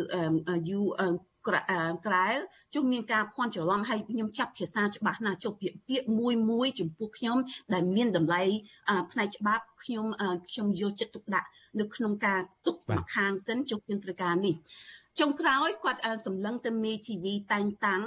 [0.71, 0.87] យូរ
[1.47, 2.39] ក្រែល
[2.75, 7.39] ជុំមានការភ័ន្តច្រឡំហើយខ្ញុំចាប់ភាសាច្បាស់ណាស់ចុះពាក្យពាក្យមួយមួយចំពោះខ្ញុំ
[7.73, 8.43] ដែលមានតម្លៃ
[9.13, 10.07] ផ្នែកច្បាប់ខ្ញុំ
[10.51, 11.49] ខ្ញុំយកចិត្តទុកដាក់
[11.81, 14.55] នៅក្នុងការទុកមកខាងសិនចុះខ្ញុំត្រូវការនេះ
[15.18, 18.03] ចុងក្រោយគាត់សម្លឹងទៅមេ TV តែងតាំង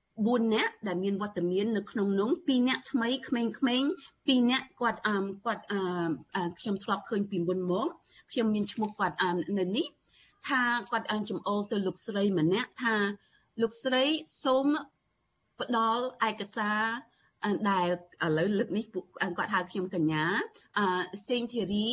[0.00, 5.80] 4នាក់ដែលមានវត្តមាននៅក្នុងនោះ2នាក់ថ្មីក្មេងៗ2នាក់គាត់អឺគាត់អឺ
[6.58, 7.88] ខ្ញុំធ្លាប់ឃើញពីមុនមក
[8.32, 9.16] ខ្ញុំមានឈ្មោះគាត់
[9.58, 9.86] នៅនេះ
[10.48, 12.94] ថាគាត់អញ្ចំអល់ទៅលោកស្រីម្នាក់ថា
[13.62, 14.04] លោកស្រី
[14.44, 14.66] សូម
[15.60, 16.82] ផ្ដល់ឯកសារ
[17.70, 17.88] ដែល
[18.24, 18.84] ឥឡូវលើកនេះ
[19.38, 20.24] គាត់ហៅខ្ញុំកញ្ញា
[20.78, 20.86] អឺ
[21.28, 21.88] សេងធីរី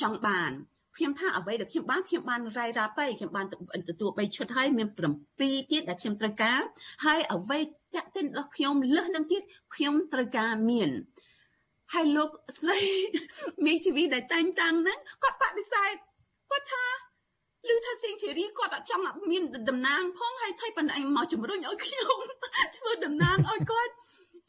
[0.00, 0.52] ចង់បាន
[0.96, 3.46] ខ្ញុំថាអ្វីដែលខ្ញុំបានខ្ញុំបានរាយរាប់ទៅខ្ញុំបាន
[3.88, 4.88] ទទួល3ឈុតហើយមាន
[5.34, 6.60] 7ទៀតដែលខ្ញុំត្រូវការ
[7.04, 7.58] ហើយអ្វី
[7.94, 9.42] តាក់ទិនរបស់ខ្ញុំលើសនឹងទៀត
[9.74, 10.90] ខ្ញុំត្រូវការមាន
[11.94, 12.80] ហើយលោកស្រី
[13.64, 15.94] មីជីវីដែលតែងតាំងហ្នឹងគាត់បដិសេធ
[16.50, 16.84] គាត់ថា
[17.68, 22.16] ឮថាសៀងធីរីគាត់អត់ចង់មានតំណាងផងហើយថៃប៉ុណ្ណឹងមកជំរុញឲ្យខ្ញុំ
[22.76, 23.94] ធ្វើតំណាងឲ្យគាត់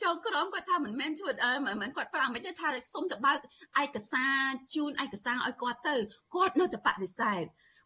[0.03, 3.37] ចូលក្រុមគាត់ថាមិនមែនធ្វើអឺមិនមែនគាត់ប្រាំមិនទេថាសុំទៅបើក
[3.83, 4.41] ឯកសារ
[4.75, 5.95] ជូនឯកសារឲ្យគាត់ទៅ
[6.35, 7.43] គាត់នៅតែបដិសេធ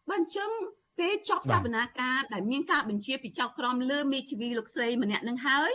[0.08, 0.50] បើអញ្ចឹង
[0.98, 5.72] ពេលចប់សវនាការដែលមានការបញ្ជាពីចៅក្រមលើមេធាវីលោកស្រីម្នាក់នឹងហើយ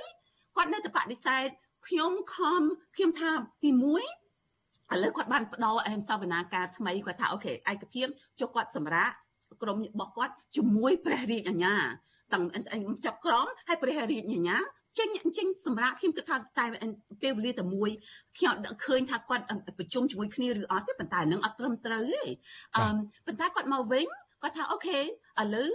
[0.55, 1.47] គាត់នៅតែបដិសេធ
[1.87, 2.61] ខ្ញុំខំ
[2.95, 3.31] ខ្ញុំថា
[3.63, 3.83] ទី1
[4.93, 8.07] ឥឡូវគាត់បានផ្ដល់អែមសវនាការថ្មីគាត់ថាអូខេឯកភាព
[8.39, 9.13] ចុះគាត់សម្រាប់
[9.61, 11.75] ក្រុមរបស់គាត់ជាមួយព្រះរាជអាជ្ញា
[12.33, 12.43] ទាំង
[13.05, 14.57] ចាប់ក្រមហើយព្រះរាជអាជ្ញា
[14.97, 16.65] ចេញចេញសម្រាប់ខ្ញុំគិតថាតែ
[17.21, 17.89] ពេលវេលាតែមួយ
[18.37, 18.53] ខ្ញុំ
[18.85, 19.43] ឃើញថាគាត់
[19.77, 22.23] ប្រជុំជាមួយគ្នាឬអត់ទេប៉ុន្តែនឹងអត់ត្រឹមត្រូវទេ
[22.75, 22.83] អឺ
[23.25, 24.05] ប៉ុន្តែគាត់មកវិញ
[24.41, 25.03] គាត់ថាអូខេឥ
[25.55, 25.69] ឡូវ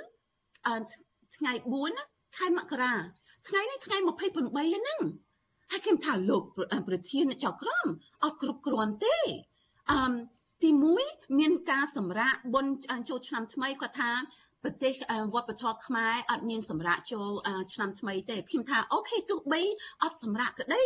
[1.36, 1.52] ថ្ងៃ
[1.94, 2.94] 4ខែមករា
[3.48, 5.00] ថ្ងៃនេះថ្ងៃ28ហ្នឹង
[5.70, 6.42] ហើយខ្ញុំថាលោក
[6.88, 7.86] ប្រធានចៅក្រម
[8.24, 9.18] អត់គ្រប់គ្រាន់ទេ
[9.90, 10.12] អឺ
[10.62, 10.70] ទី
[11.04, 12.72] 1មានការសម្រាកបុណ្យ
[13.08, 14.10] ចូលឆ្នាំថ្មីគាត់ថា
[14.64, 14.94] ប្រទេស
[15.34, 17.30] វប្បធម៌ខ្មែរអត់មានសម្រាប់ចូល
[17.74, 19.62] ឆ្នាំថ្មីទេខ្ញុំថាអូខេទោះបី
[20.02, 20.84] អត់សម្រាប់ក្តី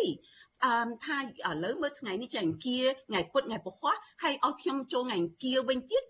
[0.64, 1.22] អឺថាឥ
[1.64, 3.90] ឡូវមើលថ្ងៃនេះចេះអង្គាថ្ងៃពុធថ្ងៃពហុ
[4.22, 6.02] ហើយឲ្យខ្ញុំចូលថ្ងៃអង្គាវិញទៀត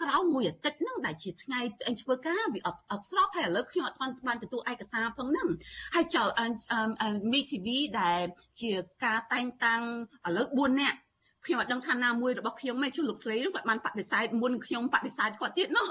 [0.00, 5.48] ក្រោមមួយអាទិត្យហ្នឹងដែលជាថ្ងៃអញធ្វើការវាអត់អត់ស្របហើយឥឡូវខ្ញុំអត់បានទទួលឯកសារផងហ្នឹង
[5.94, 6.28] ហើយចោល
[7.32, 7.66] មី TV
[8.00, 8.20] ដែល
[8.60, 8.72] ជា
[9.04, 9.82] ការតែងតាំង
[10.26, 10.98] ឥឡូវ4នាក់
[11.46, 15.86] ខ្ញុំអត់ដឹងថាណាមួយរបស់ខ្ញុំទេជួលោកស្រីនោះគាត់បានបដិសេធមុនខ្ញុំបដិសេធគាត់ទៀតនោះ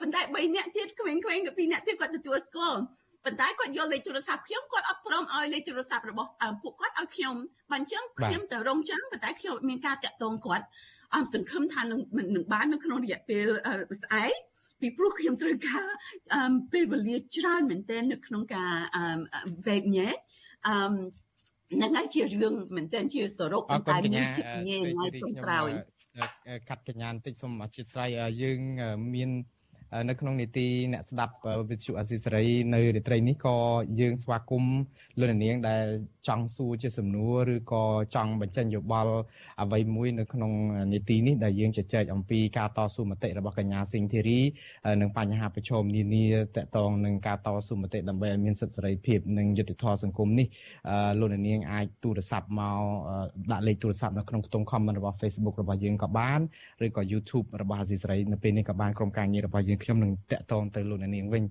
[0.00, 2.78] ប៉ុន្តែ3នាក់ទៀតក្មេងៗក៏2នាក់ទៀតគាត់ទទួលស្គាល់
[3.24, 6.30] ប៉ុន្តែគាត់យកលេខទូរស័ព្ទខ្ញុំគាត់អត់ព្រមឲ្យលេខទូរស័ព្ទរបស់
[6.62, 7.34] ពួកគាត់ឲ្យខ្ញុំ
[7.70, 10.66] បើអញ្ចឹងខ្ញុំទៅរងចាំប៉ុន្តែខ្ញុំមានការតាក់ទងគាត់
[11.14, 12.00] អមសង្ឃឹមថានឹង
[12.36, 13.46] នឹងបាននៅក្នុងរយៈពេល
[14.02, 14.34] ស្អែក
[14.80, 15.84] ពីព្រោះខ្ញុំត្រូវការ
[16.72, 18.72] ពេលវេលាច្រើនមែនទែននៅក្នុងការ
[19.66, 20.16] វែកញែក
[20.66, 20.74] អឺ
[21.74, 25.70] ហ្នឹងហើយជារឿងមែនទែនជាសរុបប៉ុន្តែមានភាពញែញ៉ៃចុងក្រោយ
[26.68, 28.08] កាត់កញ្ញាបន្តិចសូមអធិស្ឋាន
[28.42, 28.58] យើង
[29.14, 29.30] មាន
[30.08, 31.34] នៅក្នុងនីតិអ្នកស្ដាប់
[31.70, 33.56] វិទ្យុអសីសេរី នៅរាត្រីនេះក៏
[34.00, 34.78] យើងស្វាគមន៍
[35.18, 35.84] លោកនាងដែល
[36.28, 37.84] ចង់សួរជាសំណួរឬក៏
[38.14, 39.14] ចង់បញ្ចេញយោបល់
[39.62, 40.52] អ្វីមួយនៅក្នុង
[40.92, 44.40] នីតិនេះដែលយើងជជែកអំពីការតស៊ូមតិរបស់កញ្ញាស៊ីងធីរី
[45.00, 46.26] និងបញ្ហាប្រឈមនានា
[46.56, 50.46] តកតងនឹងការតស៊ូមតិដើម្បីឲ្យមានសិទ្ធិសេរីភាពនិងយុត្តិធម៌សង្គមនេះ
[51.20, 52.80] លោកនាងអាចទូរស័ព្ទមក
[53.52, 56.40] ដាក់លេខទូរស័ព្ទនៅក្នុងខ្ទង់ comment របស់ Facebook របស់យើងក៏បាន
[56.86, 61.44] ឬក៏ YouTube របស់អាស៊ីសេរីនៅពេលនេះក៏បានក្រុមការងាររបស់យើងខ្ញុំនឹងតាក់ទងទៅលោកនាងវិញ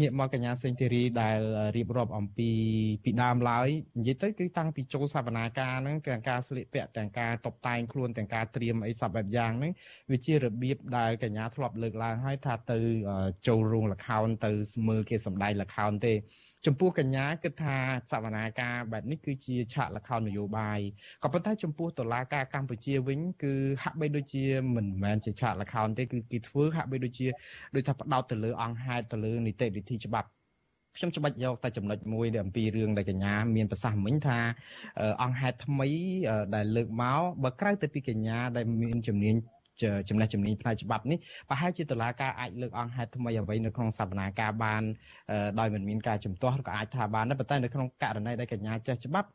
[0.00, 1.38] ងាកមកកញ្ញាសេងធីរីដែល
[1.76, 2.50] រៀបរាប់អំពី
[3.04, 3.68] ពីដើមឡើយ
[3.98, 9.72] និយាយទៅគឺតាំងពីចូលសវនាការហ្នឹងទាំងការស្លៀកពាក់ទាំងការតុបតែងខ្លួនទាំងការត្រៀមអីសពបែបយ៉ាងហ្នឹង
[10.12, 12.78] វាជារបៀបដែលកញ្ញាធ្លាប់លើកឡើងហើយថាទៅ
[13.46, 14.52] ចូលរោងលខោនទៅ
[14.88, 16.14] មើលគេសម្ដែងលខោនទេ
[16.66, 17.76] ចំពោះកញ្ញាគិតថា
[18.10, 20.80] សវនាការបែបនេះគឺជាឆាកលខោននយោបាយ
[21.22, 24.44] ក៏ប៉ុន្តែចំពោះតុលាការកម្ពុជាវិញគឺហាក់បីដូចជា
[24.76, 27.26] មិនមែនជាឆាកលខោនទេគឺគេធ្វើហាក់បីដូចជា
[27.74, 30.28] ដូចថាផ្ដោតទៅលើអង្គហេតុទៅលើនីតិវិធីច្បាប់
[30.96, 34.38] ខ្ញុំច្បាច់យកតែចំណុចមួយអំពីរឿងដែលកញ្ញាមានប្រសាសន៍មិញថា
[35.22, 35.88] អង្គហេតុថ្មី
[36.54, 39.34] ដែលលើកមកបើក្រៅទៅពីកញ្ញាដែលមានជំនាញ
[40.08, 41.18] ចំណេះជំនាញផ្នែកច្បាប់នេះ
[41.48, 44.82] ប្រហែលជាតុលាការអាចលើកអង្គហេតុថ្មីអ្វីនៅក្នុងសវនាការបាន
[45.60, 49.28] ដោយមិនមានការជំទាស់ឬក៏អាចថាបានដែរប៉ុន្តែនៅក្នុងករណីដែលកញ្ញាចេះច្បាប់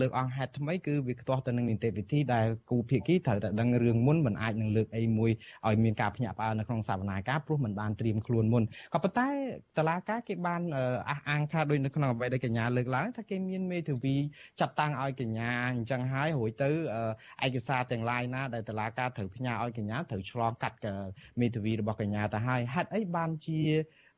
[0.00, 5.30] លើកអង្គហេតុថ្មីគឺវាខ្ទាស់ទៅនឹងនីតិវិធីដែលគូភាគីត្រូវតែដឹងរឿងមុនមិនអាចនឹងលើកអីមួយ
[5.66, 9.28] ឲ្យមានការភ្ញាក់ផ្អើលនៅក្នុងសវនាការព្រោះមិនបានត្រៀមខ្លួនមុនក៏ប៉ុន្តែ
[9.78, 10.60] តុលាការគេបាន
[11.10, 14.16] អះអាងថាដូចនៅក្នុងអ្វីដែលកញ្ញាលើកឡើងថាគេមានមេធាវី
[14.60, 16.70] ចាត់តាំងឲ្យកញ្ញាអញ្ចឹងហើយរួចទៅ
[17.46, 20.78] ឯកសារទាំងឡាយណាដែលតុលាការត្រូវផ្ញើឲ្យកញ្ញាត្រូវឆ្លងកាត់
[21.40, 23.60] មេធាវីរបស់កញ្ញាទៅហើយហេតុអីបានជា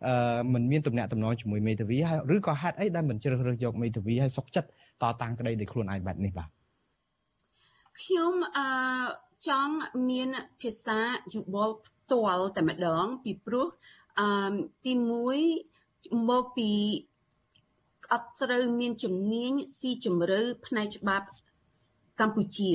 [0.06, 4.68] អឺមិនមានទំនាក់ទំនងជាមួយមេធាវីហើយឬក៏ហេតុអីដែលមិនជ្រើសរើសយកមេធាវីឲ្យសុកចិត្ត
[5.02, 6.48] តតាំងក្តីដោយខ្លួនឯងបែបនេះបាទ
[8.00, 8.68] ខ្ញុំអឺ
[9.48, 9.74] ចង់
[10.10, 10.28] មាន
[10.60, 11.00] ភាសា
[11.34, 13.66] យោបល់ផ្ទាល់តែម្ដងពីព្រោះ
[14.20, 14.54] អឺ
[14.84, 14.92] ទី
[15.60, 16.70] 1មកពី
[18.12, 21.26] អត់ត្រូវមានជំនាញស៊ីជម្រៅផ្នែកច្បាប់
[22.20, 22.72] កម្ពុជា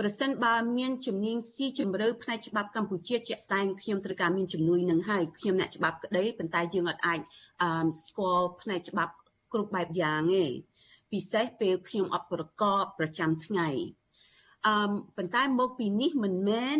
[0.00, 7.20] ប្រសិនបើមានជំនាញស៊ីជម្រៅផ្នែកច្បាប់កម្ពុជាជាក់ស្ដែងខ្ញុំត្រូវការមានជំនួយនឹងហើយខ្ញុំអ្នកច្បាប់ក្តីប៉ុន្តែយើងអត់អាច
[8.04, 9.14] ស្គាល់ផ្នែកច្បាប់
[9.52, 10.46] គ្រប់បែបយ៉ាងទេ
[11.12, 13.68] ពិសេសពេលខ្ញុំអត់ប្រកបប្រចាំថ្ងៃ
[14.66, 14.74] អឺ
[15.16, 16.78] ប៉ុន្តែមកពីនេះមិនមែន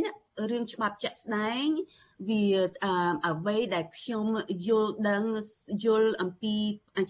[0.51, 1.67] រឿងច្បាប់ជាក់ស្ដែង
[2.29, 2.45] វា
[3.27, 4.25] អ្វីដែលខ្ញុំ
[4.69, 5.23] យល់ដឹង
[5.85, 6.57] យល់អំពី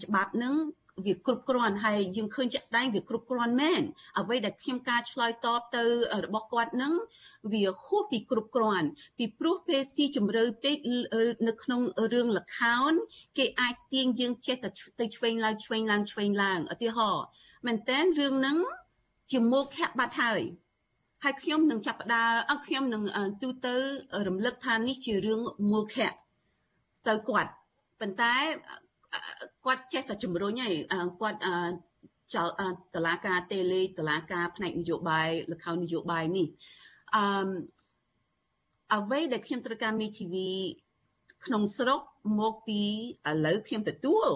[0.03, 0.55] ច្បាប់នឹង
[1.03, 3.83] វាគ្រប់គ្រាន់ហើយយើងឃើញជាក់ស្ដែងវាគ្រប់គ្រាន់មែន
[4.19, 5.83] អ្វីដែលខ្ញុំការឆ្លើយតបទៅ
[6.25, 6.93] របស់គាត់នឹង
[7.51, 8.87] វាហួសពីគ្រប់គ្រាន់
[9.17, 10.77] ពីព្រោះពេលស៊ីជម្រៅពេក
[11.47, 11.81] នៅក្នុង
[12.13, 12.93] រឿងលខោន
[13.37, 14.69] គេអាចទាញយើងចេះតែ
[14.99, 17.25] ទៅឆ្វេងឡើងឆ្វេងឡើងឆ្វេងឡើងឧទាហរណ៍
[17.65, 18.57] មែនតើរឿងហ្នឹង
[19.31, 20.41] ជាមកខៈបាត់ហើយ
[21.23, 23.03] ហើយខ្ញុំនឹងចាប់ផ្ដើមអខ្ញុំនឹង
[23.41, 23.75] ទូទៅ
[24.27, 25.41] រំលឹកថានេះជារឿង
[25.71, 26.09] មូលខៈ
[27.07, 27.51] ទៅគាត់
[27.99, 28.35] ប៉ុន្តែ
[29.65, 30.75] គាត់ចេះតែជំរុញហើយ
[31.19, 31.39] គាត់
[32.35, 32.43] ចៅ
[32.95, 36.47] តឡាការតេលេតឡាការផ្នែកនយោបាយលខោននយោបាយនេះ
[37.15, 37.23] អឺ
[38.93, 40.49] អ្វីដែលខ្ញុំត្រូវការមីធីវី
[41.45, 42.01] ក្នុងស្រុក
[42.39, 44.29] មកពីឥឡូវខ្ញុំទទួល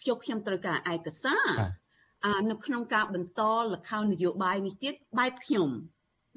[0.00, 1.48] ខ្ញុំខ្ញុំត្រូវការឯកសារ
[2.50, 5.68] នៅក្នុងការបន្តលខោននយោបាយនេះទៀតបែបខ្ញុំ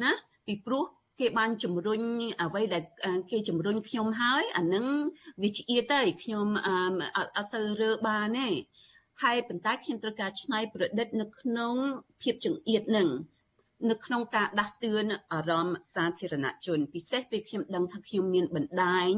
[0.03, 0.11] ណា
[0.45, 0.85] ពីព្រោះ
[1.19, 2.01] គេបានជំរុញ
[2.41, 2.83] អ្វីដែល
[3.31, 4.85] គេជំរុញខ្ញុំហើយអានឹង
[5.41, 6.47] វាឆ្អៀតទៅខ្ញុំ
[7.17, 8.49] អត់សូវរើបានទេ
[9.23, 11.75] ហើយប៉ុន្តែខ្ញុំត្រូវការច្នៃប្រឌិតនៅក្នុង
[12.21, 13.09] ភាពចង្អៀតនឹង
[13.89, 19.11] នៅក្នុងការដាស់តឿនអារម្មណ៍សាធារណជន ពិសេសពេលខ្ញុំដឹងថាខ្ញុំមានបណ្ដាញ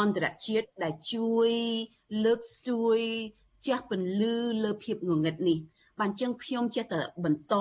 [0.00, 1.50] អន្តរជាតិដែលជួយ
[2.24, 2.98] លើកស្ទួយ
[3.66, 5.58] ជះពន្លឺលើភាពងងឹតនេះ
[6.00, 7.54] បានចឹងខ្ញុំចេះតែបន្ត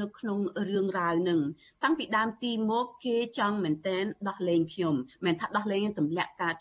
[0.00, 0.38] នៅក្នុង
[0.68, 1.40] រឿងរ៉ាវនឹង
[1.82, 4.94] តាំងពីដើមទីមកគេចង់មែនតែនដោះលែងខ្ញុំ
[5.26, 6.54] មិនថាដោះលែងទម្លាក់ការ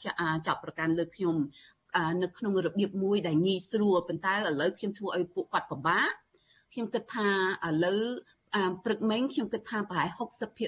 [0.48, 1.36] ចាប់ប្រកាន់លើខ្ញុំ
[2.24, 6.12] នៅក្នុងរបៀបមួយដែលងាយស្រួលប៉ុន្តែឥឡូវខ្ញុំធ្វើឲ្យពួកគាត់ពិបាក
[6.74, 7.30] ខ្ញុំគិតថា
[7.68, 8.04] ឥឡូវ
[8.86, 10.10] ព្រឹកមិញខ្ញុំគិតថាប្រហែល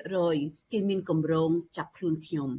[0.07, 2.49] 60%គេមានកម្រងចាប់ខ្លួនខ្ញុំ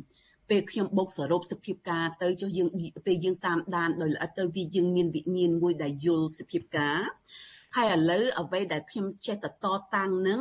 [0.50, 2.68] ពេលខ្ញុំបូកសរុបសភាពការទៅចុះយើង
[3.06, 7.00] ពេលយើងតាមដានដោយល្អិតទៅវាយើងមានវិញ្ញាណមួយដែលយល់សភាពការ
[7.76, 9.66] ហើយឥឡូវអ្វីដែលខ្ញុំចេះតែត
[9.96, 10.40] តាំងនឹង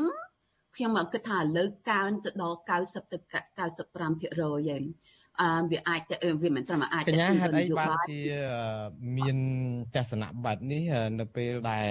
[0.76, 4.06] ខ្ញុំមកគិតថាឥឡូវកើនទៅដល់90ទៅ95%
[4.76, 4.84] ឯង
[5.42, 8.20] អឺវាអាចទៅវាមិនត្រឹមអាចកញ្ញាហេតុអីបានជា
[9.18, 9.38] មាន
[9.96, 10.84] ទស្សនៈបែបនេះ
[11.20, 11.90] នៅពេលដែល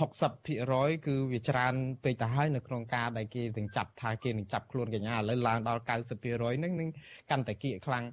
[0.00, 6.88] 60%គឺវាច្រើនពេកទៅហើយនៅក្នុងការដែលគេទាំងចាប់ថាគេនឹងចាប់ខ្លួនកញ្ញាឥឡូវឡើងដល់90%ហ្នឹងនឹង
[7.30, 8.04] កាន់តែគៀកខ្លាំង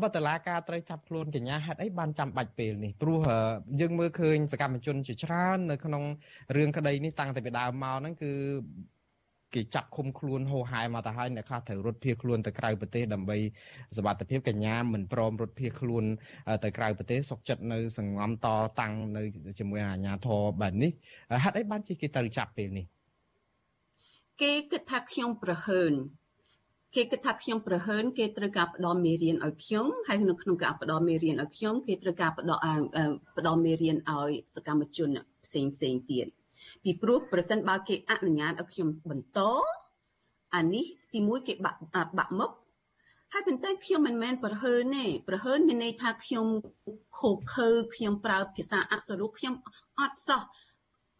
[0.00, 3.20] បើតឡាការត្រូវចាប់ខ្លួនកញ្ញាហេតុអីបានចាំបាច់ពេលនេះព្រោះ
[3.80, 6.02] យើងមើលឃើញសកម្មជនជាច្រើននៅក្នុង
[6.56, 8.32] រឿងក្តីនេះតាំងតែពីដើមមកហ្នឹងគឺ
[9.54, 13.38] គេចាប់ឃុំខ្លួនហោហាយមកទៅហើយអ្នកខ្លះត្រូវរត់ភៀសខ្លួនទៅក្រៅប្រទេសដើម្បី
[13.96, 16.04] សវត្ថិភាពកញ្ញាមិនព្រមរត់ភៀសខ្លួន
[16.64, 18.46] ទៅក្រៅប្រទេសសុកចិត្តនៅសង្ងំត
[18.80, 19.22] តាំងនៅ
[19.58, 20.90] ជាមួយអាជ្ញាធរបែបនេះ
[21.44, 22.86] ហេតុអីបានជាគេត្រូវចាប់ពេលនេះ
[24.42, 25.92] គេគិតថាខ្ញុំប្រហើន
[26.96, 32.60] គេគិតថាខ្ញុំប្រហើនគេត្រូវការផ្ដល់មេរៀនឲ្យខ្ញុំហើយនៅក្នុងការផ្ដល់មេរៀនឲ្យខ្ញុំគេត្រូវការផ្ដល់
[33.36, 35.08] ផ្ដល់មេរៀនឲ្យសកម្មជន
[35.44, 36.26] ផ្សេងផ្សេងទៀត
[36.82, 39.40] ពីព្រោះប្រសិនបើគេអនុញ្ញាតឲ្យខ្ញុំបន្ត
[40.54, 40.84] អានេះ
[41.14, 41.80] ទីមួយគេបាក់
[42.18, 42.50] បាក់មុខ
[43.32, 46.46] ហើយប៉ុន្តែខ្ញុំមិនមែនប្រហើនទេប្រហើនមានន័យថាខ្ញុំ
[47.18, 49.54] ខូខើខ្ញុំប្រើភាសាអក្សររូបខ្ញុំ
[49.98, 50.42] អត់សោះ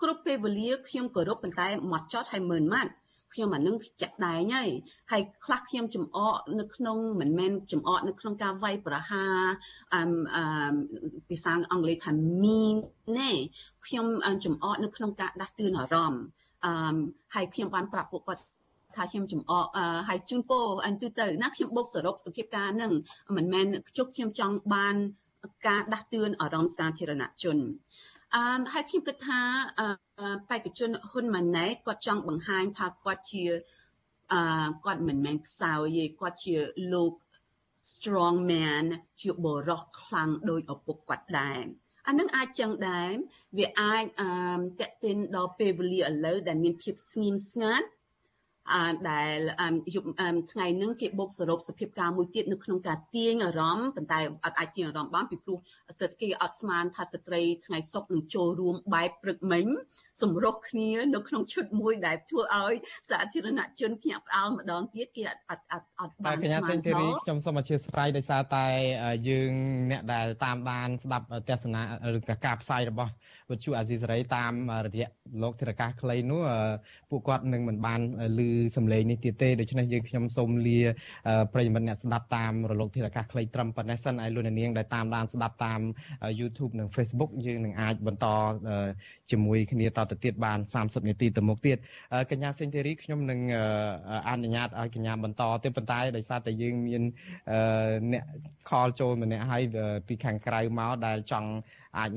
[0.02, 2.90] គ្រប់ពេលវេលាខ្ញុំគោរពប៉ុន្តែមកចត់ហើយមើលម៉ាត់
[3.34, 4.70] ខ្ញុំអានឹងចាក់ស្ដែងហើយ
[5.12, 9.40] ហើយខ្លះខ្ញុំចំអកនៅក្នុងមិនមែនចំអកនៅក្នុងការវាយប្រហារ
[9.94, 10.00] អឺ
[10.36, 10.74] អឺ
[11.28, 12.12] ភាសាអង់គ្លេសថា
[12.42, 12.76] mean
[13.18, 13.30] ណែ
[13.86, 14.06] ខ្ញុំ
[14.44, 16.22] ចំអកនៅក្នុងការដាស់តឿនអារម្មណ៍
[16.64, 16.96] អឺ
[17.34, 18.42] ហើយខ្ញុំបានប្រាប់ពួកគាត់
[18.96, 19.66] ថាខ្ញុំចំអក
[20.08, 22.92] ហើយជូនពរអញ្ចឹងទៅណាខ្ញុំបូកសរុបសភាពការនឹង
[23.36, 23.66] មិនមែន
[23.96, 24.96] ជុកខ្ញុំចង់បាន
[25.66, 27.58] ការដាស់តឿនអារម្មណ៍សាធារណជន
[28.34, 29.40] អឺហើយខ្ញុំគិតថា
[30.48, 33.44] បេក្ខជនហ៊ុនម៉ាណែតគាត់ចង់បង្ហាញថាគាត់ជា
[34.32, 36.56] អឺគាត់មិនមែនខ្សោយទេគាត់ជា
[36.92, 37.12] លោក
[37.90, 38.84] strong man
[39.20, 41.64] ជាបរិសខ្លាំងដោយឪពុកគាត់ដែរ
[42.08, 43.10] អានឹងអាចចឹងដែរ
[43.58, 44.28] វាអាចអឺ
[44.80, 47.95] តេតិនដល់ពេលវេលាឥឡូវដែលមានភាពស្ងៀមស្ងាត់អឺ
[49.10, 49.36] ដែល
[49.94, 50.06] យប់
[50.52, 55.58] ថ្ងៃហ្នឹងគេបូកសរុបសភាពការមួយទៀតនៅក្នុងការទាញអារម្មណ៍ប៉ុន្តែអត់អាចទាញអារម្មណ៍បានពីព្រោះ
[56.00, 59.66] សិទ្ធិគេអត់ស្មានថាស្ត្រីថ្ងៃសុកនឹងចូលរួមបែបព្រឹកមិញ
[60.22, 62.74] សម្រុះគ្នានៅក្នុងឈុតមួយដែលធ្វើឲ្យ
[63.10, 66.92] សាធារណជនភ្ញាក់ផ្អើលម្ដងទៀតគេអត់អត់អត់អត់បានស្មានទេ
[67.24, 68.66] ខ្ញុំសូមអធិស្ឋានដោយសារតែ
[69.28, 69.52] យើង
[69.90, 71.82] អ្នកដែលតាមដានស្ដាប់ទស្សនា
[72.16, 73.10] ឬការផ្សាយរបស់
[73.51, 74.53] វិទ្យុអាស៊ីសេរីតាម
[74.86, 75.09] រយៈ
[75.42, 76.42] លោកធរកាសខ្លីនោះ
[77.11, 78.01] ពួកគាត់នឹងមិនបាន
[78.38, 78.40] ឮ
[78.76, 80.80] សំឡេងនេះទៀតទេដូច្នេះយើងខ្ញុំសូមលា
[81.53, 85.80] ប្រិយមិត្តអ្នកស្ដាប់តាមរលកធាតុអាកាសខ្លីត្រឹមប៉ុណ្ណេះសិនឲ្យលោកនាងដែលតាមដានស្ដាប់តាម
[86.40, 88.26] YouTube និង Facebook យើងនឹងអាចបន្ត
[89.30, 91.76] ជាមួយគ្នាតទៅទៀតបាន30នាទីទៅមុខទៀត
[92.30, 93.40] កញ្ញាសេងធីរីខ្ញុំនឹង
[94.28, 97.03] អនុញ្ញាតឲ្យកញ្ញាបន្តទេប៉ុន្តែដោយសារតែយើងមាន
[98.12, 98.24] អ្នក
[98.68, 99.62] ខលចូលម្នាក់ហើយ
[100.09, 101.51] ពីខាងក្រៅមកដែលចង់
[101.99, 102.05] អាច